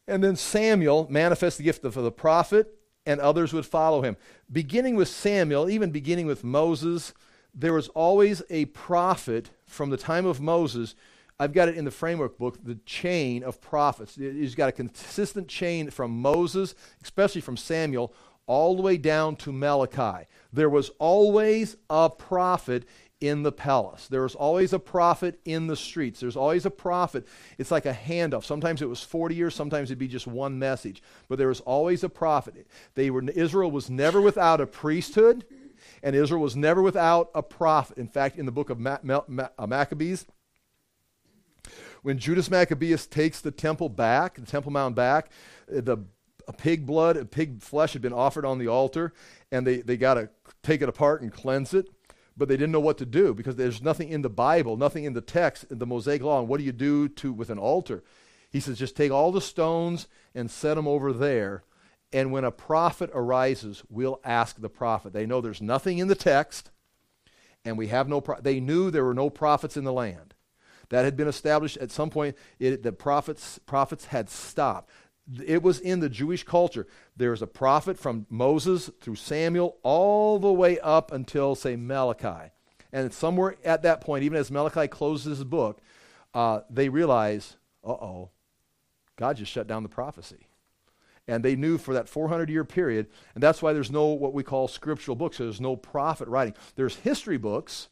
[0.09, 2.75] And then Samuel manifests the gift of the prophet,
[3.07, 4.17] and others would follow him.
[4.51, 7.15] Beginning with Samuel, even beginning with Moses,
[7.55, 10.95] there was always a prophet from the time of Moses.
[11.39, 14.17] I've got it in the framework book, the chain of prophets.
[14.17, 18.13] He's got a consistent chain from Moses, especially from Samuel,
[18.47, 20.27] all the way down to Malachi.
[20.53, 22.85] There was always a prophet
[23.21, 24.09] in the palace.
[24.09, 26.21] There was always a prophet in the streets.
[26.21, 27.27] There's always a prophet.
[27.59, 28.45] It's like a handoff.
[28.45, 31.03] Sometimes it was 40 years, sometimes it'd be just one message.
[31.29, 32.67] But there was always a prophet.
[32.95, 35.45] They were Israel was never without a priesthood
[36.03, 37.99] and Israel was never without a prophet.
[37.99, 40.27] In fact, in the book of uh, Maccabees,
[42.03, 45.31] when Judas Maccabeus takes the temple back, the Temple Mount back,
[45.75, 45.99] uh, the
[46.57, 49.13] pig blood, a pig flesh had been offered on the altar,
[49.53, 50.29] and they, they got to
[50.63, 51.89] take it apart and cleanse it.
[52.37, 55.13] But they didn't know what to do because there's nothing in the Bible, nothing in
[55.13, 56.41] the text, in the Mosaic Law.
[56.41, 58.03] And what do you do to with an altar?
[58.51, 61.65] He says, just take all the stones and set them over there
[62.13, 65.13] and when a prophet arises, we'll ask the prophet.
[65.13, 66.71] They know there's nothing in the text,
[67.65, 68.21] and we have no.
[68.21, 70.35] Pro- they knew there were no prophets in the land.
[70.89, 72.37] That had been established at some point.
[72.59, 74.91] It, the prophets prophets had stopped.
[75.45, 76.89] It was in the Jewish culture.
[77.17, 82.51] There's a prophet from Moses through Samuel all the way up until say Malachi,
[82.93, 85.81] and somewhere at that point, even as Malachi closes his book,
[86.35, 88.31] uh, they realize, uh oh,
[89.15, 90.49] God just shut down the prophecy
[91.29, 94.43] and they knew for that 400 year period and that's why there's no what we
[94.43, 96.55] call scriptural books there's no prophet writing.
[96.77, 97.89] There's history books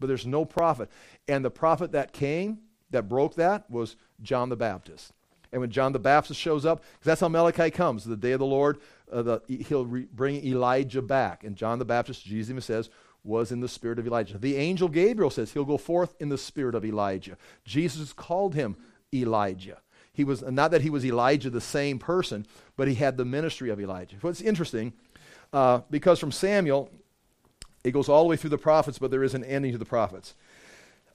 [0.00, 0.88] but there's no prophet.
[1.26, 2.58] And the prophet that came
[2.90, 5.12] that broke that was john the baptist.
[5.52, 8.40] And when john the baptist shows up because that's how malachi comes the day of
[8.40, 8.78] the lord
[9.12, 11.44] uh, the, he'll re- bring elijah back.
[11.44, 12.90] And john the baptist jesus even says
[13.24, 14.38] was in the spirit of elijah.
[14.38, 17.36] The angel gabriel says he'll go forth in the spirit of elijah.
[17.64, 18.76] Jesus called him
[19.12, 19.78] elijah
[20.18, 22.44] he was not that he was Elijah, the same person,
[22.76, 24.16] but he had the ministry of Elijah.
[24.20, 24.92] What's interesting,
[25.52, 26.90] uh, because from Samuel,
[27.84, 29.84] it goes all the way through the prophets, but there is an ending to the
[29.84, 30.34] prophets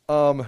[0.09, 0.45] um,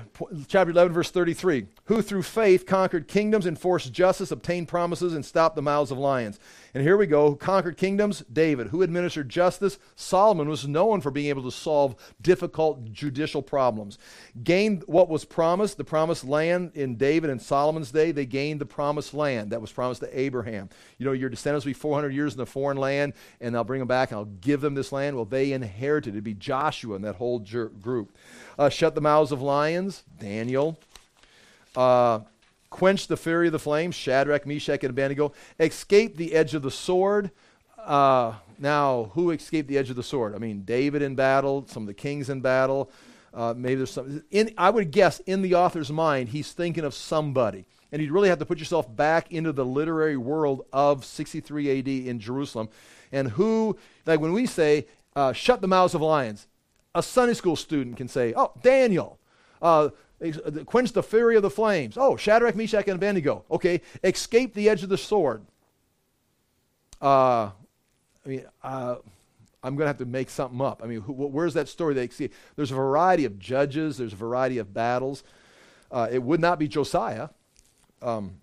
[0.47, 5.55] chapter 11, verse 33, who through faith conquered kingdoms, enforced justice, obtained promises, and stopped
[5.55, 6.39] the mouths of lions.
[6.75, 7.29] And here we go.
[7.29, 8.21] Who conquered kingdoms?
[8.31, 8.67] David.
[8.67, 9.79] Who administered justice?
[9.95, 13.97] Solomon was known for being able to solve difficult judicial problems.
[14.43, 18.11] Gained what was promised, the promised land in David and Solomon's day.
[18.11, 20.67] They gained the promised land that was promised to Abraham.
[20.97, 23.79] You know, your descendants will be 400 years in the foreign land, and I'll bring
[23.79, 25.15] them back and I'll give them this land.
[25.15, 26.09] Well, they inherited.
[26.09, 28.17] It'd be Joshua and that whole group
[28.59, 30.77] uh, shut the mouths of lions, Daniel,
[31.77, 32.19] uh,
[32.75, 36.69] quench the fury of the flames, Shadrach, Meshach, and Abednego, escape the edge of the
[36.69, 37.31] sword.
[37.77, 40.35] Uh, now, who escaped the edge of the sword?
[40.35, 42.91] I mean, David in battle, some of the kings in battle.
[43.33, 44.23] Uh, maybe there's some.
[44.29, 47.65] In, I would guess in the author's mind, he's thinking of somebody.
[47.93, 51.87] And you'd really have to put yourself back into the literary world of 63 AD
[51.87, 52.67] in Jerusalem.
[53.13, 56.47] And who, like when we say, uh, shut the mouths of lions,
[56.93, 59.17] a Sunday school student can say, oh, Daniel.
[59.61, 59.89] Uh,
[60.65, 61.97] quench the fury of the flames.
[61.97, 63.43] Oh, Shadrach, Meshach, and Abednego.
[63.49, 65.45] Okay, escape the edge of the sword.
[67.01, 67.51] Uh,
[68.25, 68.95] I mean, uh,
[69.63, 70.81] I'm going to have to make something up.
[70.83, 72.29] I mean, where's that story they see?
[72.55, 73.97] There's a variety of judges.
[73.97, 75.23] There's a variety of battles.
[75.91, 77.29] Uh, it would not be Josiah.
[78.01, 78.35] Um,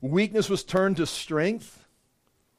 [0.00, 1.84] Weakness was turned to strength.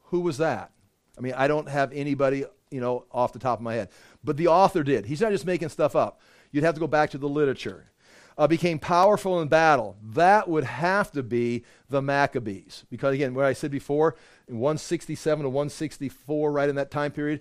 [0.06, 0.72] Who was that?
[1.16, 3.88] I mean, I don't have anybody, you know, off the top of my head.
[4.24, 5.06] But the author did.
[5.06, 6.20] He's not just making stuff up.
[6.52, 7.90] You'd have to go back to the literature.
[8.36, 9.96] Uh, became powerful in battle.
[10.00, 12.84] That would have to be the Maccabees.
[12.88, 14.14] Because, again, what I said before,
[14.46, 17.40] in 167 to 164, right in that time period,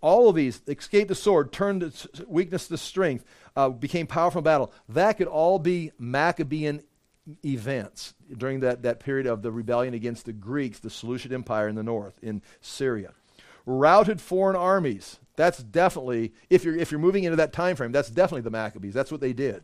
[0.00, 3.24] all of these escaped the sword, turned weakness to strength,
[3.54, 4.72] uh, became powerful in battle.
[4.88, 6.82] That could all be Maccabean
[7.44, 11.74] events during that, that period of the rebellion against the Greeks, the Seleucid Empire in
[11.74, 13.12] the north, in Syria.
[13.66, 15.18] Routed foreign armies.
[15.36, 18.94] That's definitely, if you're, if you're moving into that time frame, that's definitely the Maccabees.
[18.94, 19.62] That's what they did.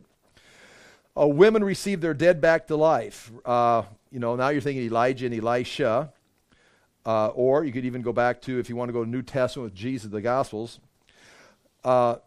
[1.17, 3.31] Uh, women received their dead back to life.
[3.45, 6.11] Uh, you know, now you're thinking Elijah and Elisha.
[7.05, 9.23] Uh, or you could even go back to, if you want to go to New
[9.23, 10.79] Testament with Jesus, the Gospels.
[11.83, 12.17] Uh,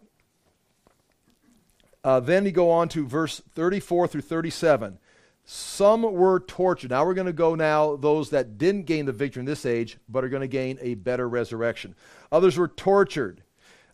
[2.03, 4.99] uh, then you go on to verse 34 through 37.
[5.47, 6.91] Some were tortured.
[6.91, 9.99] Now we're going to go now those that didn't gain the victory in this age,
[10.09, 11.95] but are going to gain a better resurrection.
[12.35, 13.45] Others were tortured.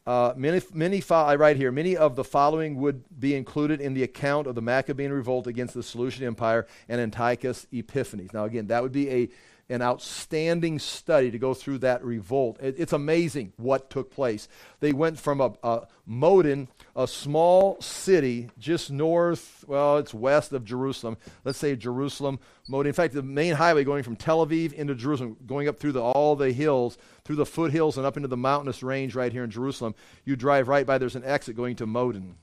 [0.07, 4.03] Uh, many, many I write here, many of the following would be included in the
[4.03, 8.33] account of the Maccabean revolt against the Seleucid Empire and Antiochus Epiphanes.
[8.33, 9.29] Now, again, that would be a
[9.71, 12.59] an outstanding study to go through that revolt.
[12.61, 14.49] It, it's amazing what took place.
[14.81, 16.67] They went from a, a Modin,
[16.97, 21.17] a small city just north, well, it's west of Jerusalem.
[21.45, 22.89] Let's say Jerusalem, Modin.
[22.89, 26.03] In fact, the main highway going from Tel Aviv into Jerusalem, going up through the,
[26.03, 26.99] all the hills,
[27.31, 30.67] through the foothills and up into the mountainous range right here in Jerusalem, you drive
[30.67, 32.35] right by, there's an exit going to Modin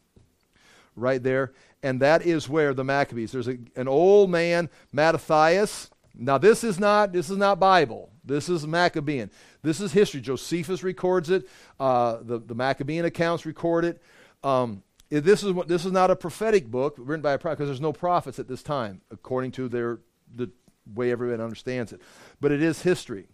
[0.95, 1.51] right there.
[1.83, 6.79] And that is where the Maccabees, there's a, an old man, Mattathias, now this is
[6.79, 8.09] not this is not Bible.
[8.23, 9.29] This is Maccabean.
[9.61, 10.21] This is history.
[10.21, 11.49] Josephus records it.
[11.77, 14.01] Uh, the the Maccabean accounts record it.
[14.41, 17.67] Um, this is what this is not a prophetic book written by a prophet because
[17.67, 19.99] there's no prophets at this time, according to their
[20.33, 20.49] the
[20.95, 22.01] way everyone understands it.
[22.39, 23.27] But it is history.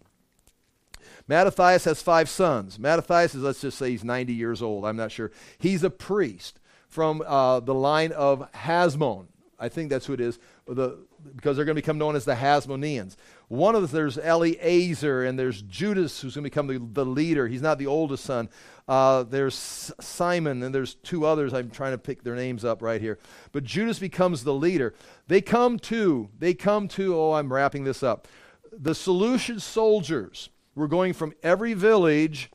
[1.26, 2.78] Mattathias has five sons.
[2.78, 4.84] Mattathias is, let's just say he's 90 years old.
[4.84, 5.30] I'm not sure.
[5.58, 9.26] He's a priest from uh, the line of Hasmon.
[9.58, 10.38] I think that's who it is.
[10.66, 10.98] The,
[11.34, 13.16] because they're going to become known as the Hasmoneans.
[13.48, 17.48] One of the, there's Eleazar, and there's Judas, who's going to become the, the leader.
[17.48, 18.48] He's not the oldest son.
[18.86, 21.54] Uh, there's Simon, and there's two others.
[21.54, 23.18] I'm trying to pick their names up right here.
[23.52, 24.94] But Judas becomes the leader.
[25.28, 28.28] They come to, they come to, oh, I'm wrapping this up.
[28.70, 32.50] The Seleucid soldiers were going from every village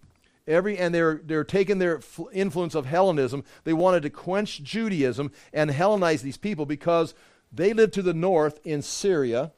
[0.47, 2.01] every and they're they're taking their
[2.33, 3.43] influence of Hellenism.
[3.63, 7.13] They wanted to quench Judaism and Hellenize these people because
[7.51, 9.51] they lived to the north in Syria.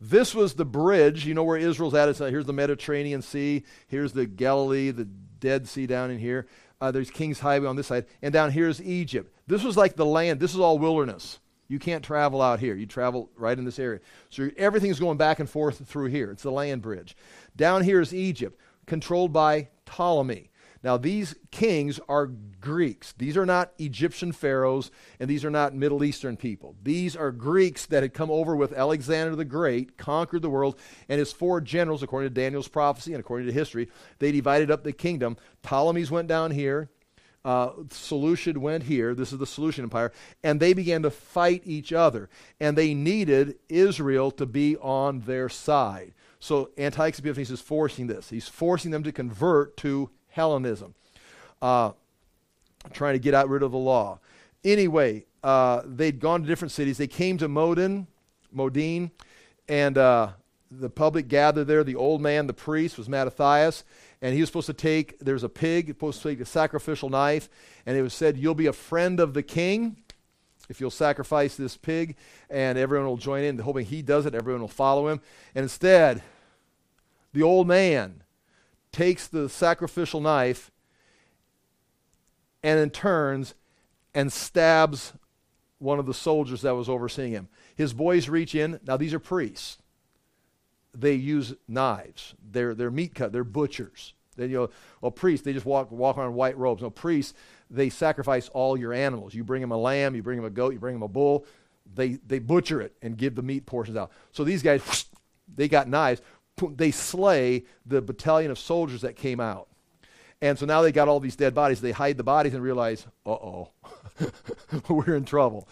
[0.00, 1.24] This was the bridge.
[1.26, 2.08] You know where Israel's at?
[2.08, 3.62] It's, uh, here's the Mediterranean Sea.
[3.86, 6.48] Here's the Galilee, the Dead Sea down in here.
[6.80, 8.06] Uh, there's King's Highway on this side.
[8.20, 9.32] And down here is Egypt.
[9.46, 10.40] This was like the land.
[10.40, 11.38] This is all wilderness.
[11.68, 12.74] You can't travel out here.
[12.74, 14.00] You travel right in this area.
[14.28, 16.32] So everything's going back and forth through here.
[16.32, 17.16] It's the land bridge.
[17.56, 20.50] Down here is Egypt, controlled by Ptolemy.
[20.84, 23.12] Now, these kings are Greeks.
[23.16, 24.90] These are not Egyptian pharaohs,
[25.20, 26.74] and these are not Middle Eastern people.
[26.82, 30.78] These are Greeks that had come over with Alexander the Great, conquered the world,
[31.08, 33.88] and his four generals, according to Daniel's prophecy and according to history,
[34.18, 35.36] they divided up the kingdom.
[35.62, 36.90] Ptolemies went down here.
[37.44, 39.14] Uh, Seleucid went here.
[39.14, 40.12] This is the Seleucid Empire.
[40.44, 42.28] And they began to fight each other.
[42.60, 46.14] And they needed Israel to be on their side.
[46.42, 48.28] So Antiochus Epiphanes is forcing this.
[48.28, 50.96] He's forcing them to convert to Hellenism,
[51.62, 51.92] uh,
[52.92, 54.18] trying to get out rid of the law.
[54.64, 56.98] Anyway, uh, they'd gone to different cities.
[56.98, 58.08] They came to Modin,
[58.50, 59.12] Modin,
[59.68, 60.30] and uh,
[60.68, 61.84] the public gathered there.
[61.84, 63.84] The old man, the priest, was Mattathias,
[64.20, 67.48] and he was supposed to take, there's a pig, supposed to take a sacrificial knife,
[67.86, 69.96] and it was said, You'll be a friend of the king
[70.68, 72.16] if you'll sacrifice this pig,
[72.50, 75.20] and everyone will join in, hoping he does it, everyone will follow him.
[75.54, 76.22] And instead,
[77.32, 78.22] the old man
[78.92, 80.70] takes the sacrificial knife
[82.62, 83.54] and then turns
[84.14, 85.14] and stabs
[85.78, 87.48] one of the soldiers that was overseeing him.
[87.74, 88.78] His boys reach in.
[88.86, 89.78] Now, these are priests.
[90.94, 92.34] They use knives.
[92.50, 93.32] They're, they're meat cut.
[93.32, 94.14] They're butchers.
[94.36, 94.70] Then you know,
[95.00, 96.82] well, priests, they just walk, walk on white robes.
[96.82, 97.34] No, priests,
[97.70, 99.34] they sacrifice all your animals.
[99.34, 101.46] You bring them a lamb, you bring them a goat, you bring them a bull.
[101.94, 104.12] They, they butcher it and give the meat portions out.
[104.30, 105.06] So these guys,
[105.54, 106.22] they got knives
[106.56, 109.68] they slay the battalion of soldiers that came out.
[110.40, 111.80] And so now they got all these dead bodies.
[111.80, 113.70] They hide the bodies and realize, uh oh,
[114.88, 115.68] we're in trouble.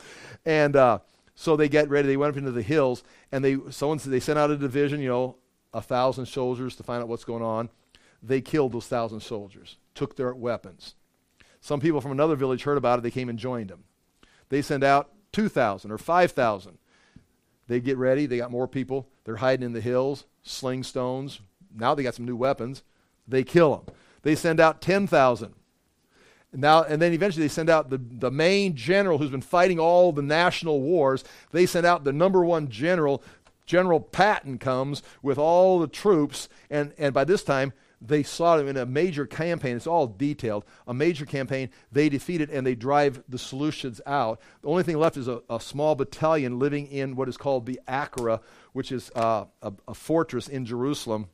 [0.46, 1.00] And uh,
[1.34, 2.06] so they get ready.
[2.06, 3.02] They went up into the hills,
[3.32, 5.36] and they someone they sent out a division, you know,
[5.74, 7.68] a thousand soldiers to find out what's going on.
[8.22, 10.94] They killed those thousand soldiers, took their weapons.
[11.60, 13.02] Some people from another village heard about it.
[13.02, 13.84] They came and joined them.
[14.50, 16.78] They sent out two thousand or five thousand
[17.66, 18.26] They get ready.
[18.26, 19.08] They got more people.
[19.24, 21.40] They're hiding in the hills, sling stones.
[21.74, 22.82] Now they got some new weapons.
[23.26, 23.94] They kill them.
[24.22, 25.54] They send out 10,000.
[26.52, 30.12] Now, and then eventually they send out the, the main general who's been fighting all
[30.12, 31.22] the national wars.
[31.52, 33.22] They send out the number one general.
[33.66, 38.66] General Patton comes with all the troops, and, and by this time, they saw them
[38.66, 39.76] in a major campaign.
[39.76, 40.64] It's all detailed.
[40.88, 41.68] A major campaign.
[41.92, 44.40] They defeat it and they drive the Seleucids out.
[44.62, 47.78] The only thing left is a, a small battalion living in what is called the
[47.86, 48.40] Acra,
[48.72, 51.28] which is uh, a, a fortress in Jerusalem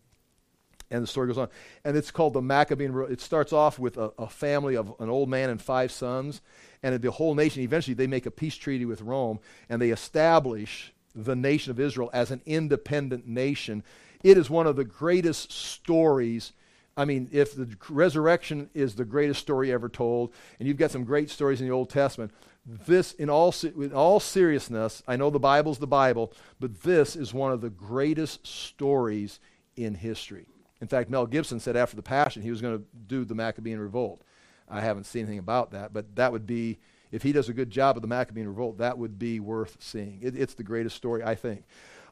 [0.91, 1.49] and the story goes on.
[1.85, 3.07] And it's called the Maccabean.
[3.11, 6.41] It starts off with a, a, family of an old man and five sons,
[6.83, 7.63] and the whole nation.
[7.63, 12.11] Eventually, they make a peace treaty with Rome, and they establish the nation of Israel
[12.13, 13.83] as an independent nation.
[14.23, 16.53] It is one of the greatest stories.
[16.97, 21.05] I mean, if the resurrection is the greatest story ever told, and you've got some
[21.05, 22.33] great stories in the Old Testament,
[22.67, 27.33] this, in all, in all seriousness, I know the Bible's the Bible, but this is
[27.33, 29.39] one of the greatest stories
[29.77, 30.47] in history.
[30.81, 33.79] In fact, Mel Gibson said after the Passion he was going to do the Maccabean
[33.79, 34.23] Revolt.
[34.69, 36.79] I haven't seen anything about that, but that would be,
[37.13, 40.19] if he does a good job of the Maccabean Revolt, that would be worth seeing.
[40.21, 41.65] It, it's the greatest story, I think.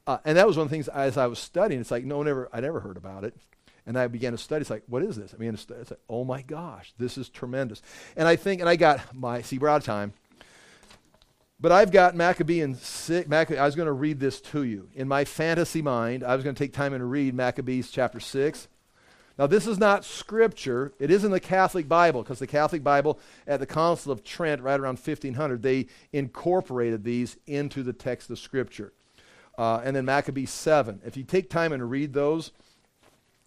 [0.06, 2.18] Uh, and that was one of the things as I was studying, it's like, no
[2.18, 3.34] one ever, I never heard about it.
[3.86, 4.62] And I began to study.
[4.62, 5.34] It's like, what is this?
[5.34, 7.82] I mean, it's, it's like, oh my gosh, this is tremendous.
[8.16, 10.14] And I think, and I got my, see, we're out of time.
[11.64, 13.26] But I've got Maccabean six.
[13.26, 14.90] Maccabe, I was going to read this to you.
[14.92, 18.68] In my fantasy mind, I was going to take time and read Maccabees chapter 6.
[19.38, 20.92] Now, this is not scripture.
[20.98, 24.60] It is in the Catholic Bible, because the Catholic Bible at the Council of Trent,
[24.60, 28.92] right around 1500, they incorporated these into the text of scripture.
[29.56, 31.00] Uh, and then Maccabees 7.
[31.02, 32.50] If you take time and read those,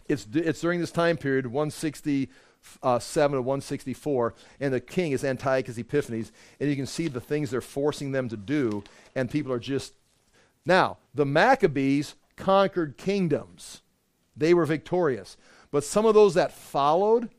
[0.10, 2.30] it's, it's during this time period, 160
[2.84, 7.22] uh, 7 to 164, and the king is Antiochus Epiphanes, and you can see the
[7.22, 8.84] things they're forcing them to do,
[9.16, 9.94] and people are just.
[10.66, 13.82] Now, the Maccabees conquered kingdoms,
[14.36, 15.38] they were victorious.
[15.72, 17.30] But some of those that followed,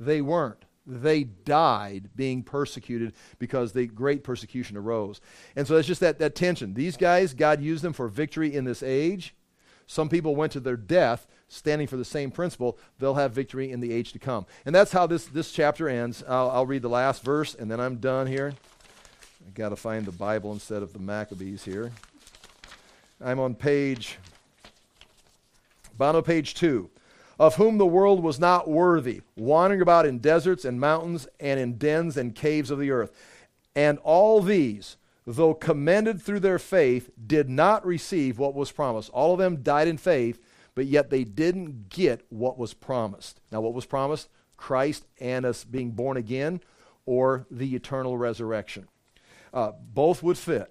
[0.00, 0.64] they weren't.
[0.86, 5.20] They died being persecuted because the great persecution arose.
[5.56, 6.74] And so it's just that, that tension.
[6.74, 9.34] These guys, God used them for victory in this age.
[9.86, 13.80] Some people went to their death standing for the same principle, they'll have victory in
[13.80, 14.46] the age to come.
[14.64, 16.24] And that's how this, this chapter ends.
[16.28, 18.54] I'll, I'll read the last verse and then I'm done here.
[19.46, 21.92] i got to find the Bible instead of the Maccabees here.
[23.24, 24.18] I'm on page,
[25.96, 26.90] bottom page two.
[27.38, 31.76] Of whom the world was not worthy, wandering about in deserts and mountains and in
[31.76, 33.12] dens and caves of the earth.
[33.74, 39.10] And all these, though commended through their faith, did not receive what was promised.
[39.10, 40.40] All of them died in faith,
[40.76, 43.40] but yet they didn't get what was promised.
[43.50, 44.28] Now, what was promised?
[44.56, 46.60] Christ and us being born again
[47.06, 48.86] or the eternal resurrection.
[49.52, 50.70] Uh, both would fit.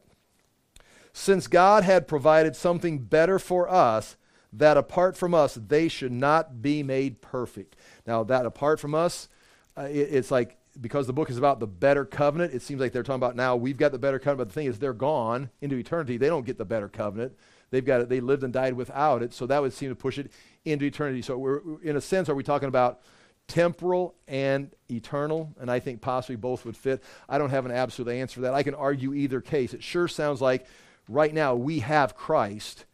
[1.11, 4.15] Since God had provided something better for us,
[4.53, 7.75] that apart from us, they should not be made perfect.
[8.05, 9.27] Now, that apart from us,
[9.75, 12.91] uh, it, it's like because the book is about the better covenant, it seems like
[12.91, 15.49] they're talking about now we've got the better covenant, but the thing is they're gone
[15.61, 16.17] into eternity.
[16.17, 17.33] They don't get the better covenant.
[17.71, 18.09] They've got it.
[18.09, 19.33] They lived and died without it.
[19.33, 20.31] So that would seem to push it
[20.63, 21.21] into eternity.
[21.21, 23.01] So we're, in a sense, are we talking about
[23.47, 25.53] temporal and eternal?
[25.59, 27.03] And I think possibly both would fit.
[27.27, 28.53] I don't have an absolute answer for that.
[28.53, 29.73] I can argue either case.
[29.73, 30.65] It sure sounds like
[31.07, 32.85] right now we have Christ,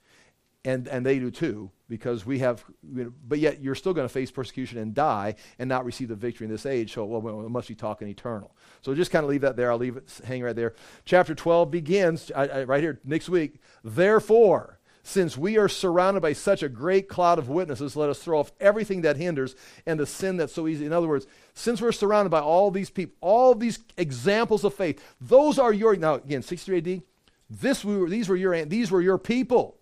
[0.66, 2.64] and, and they do too because we have,
[2.96, 6.08] you know, but yet you're still going to face persecution and die and not receive
[6.08, 6.94] the victory in this age.
[6.94, 8.56] So, well, we must be talking eternal.
[8.82, 9.72] So just kind of leave that there.
[9.72, 10.74] I'll leave it hanging right there.
[11.06, 13.56] Chapter 12 begins I, I, right here next week.
[13.84, 18.40] Therefore, since we are surrounded by such a great cloud of witnesses, let us throw
[18.40, 19.56] off everything that hinders
[19.86, 20.86] and the sin that's so easy.
[20.86, 25.04] In other words, since we're surrounded by all these people, all these examples of faith,
[25.20, 27.02] those are your, now again, 63 AD,
[27.50, 29.78] this, we were, these, were your, these were your people.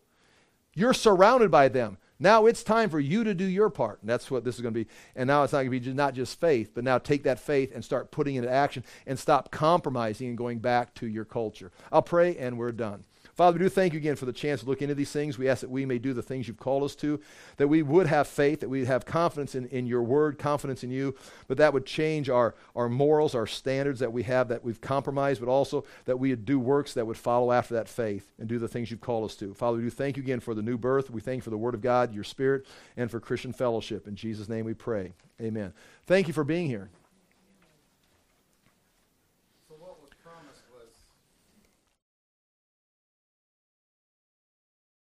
[0.74, 1.98] You're surrounded by them.
[2.20, 4.02] Now it's time for you to do your part.
[4.02, 4.90] And that's what this is going to be.
[5.16, 7.40] And now it's not going to be just not just faith, but now take that
[7.40, 11.26] faith and start putting it into action and stop compromising and going back to your
[11.26, 11.72] culture.
[11.92, 13.06] I'll pray and we're done.
[13.40, 15.38] Father, we do thank you again for the chance to look into these things.
[15.38, 17.22] We ask that we may do the things you've called us to,
[17.56, 20.92] that we would have faith, that we have confidence in, in your word, confidence in
[20.92, 21.16] you,
[21.48, 25.40] but that would change our, our morals, our standards that we have that we've compromised,
[25.40, 28.60] but also that we would do works that would follow after that faith and do
[28.60, 29.54] the things you've called us to.
[29.54, 31.10] Father, we do thank you again for the new birth.
[31.10, 32.66] We thank you for the word of God, your spirit,
[32.98, 34.06] and for Christian fellowship.
[34.06, 35.14] In Jesus' name we pray.
[35.42, 35.72] Amen.
[36.06, 36.90] Thank you for being here.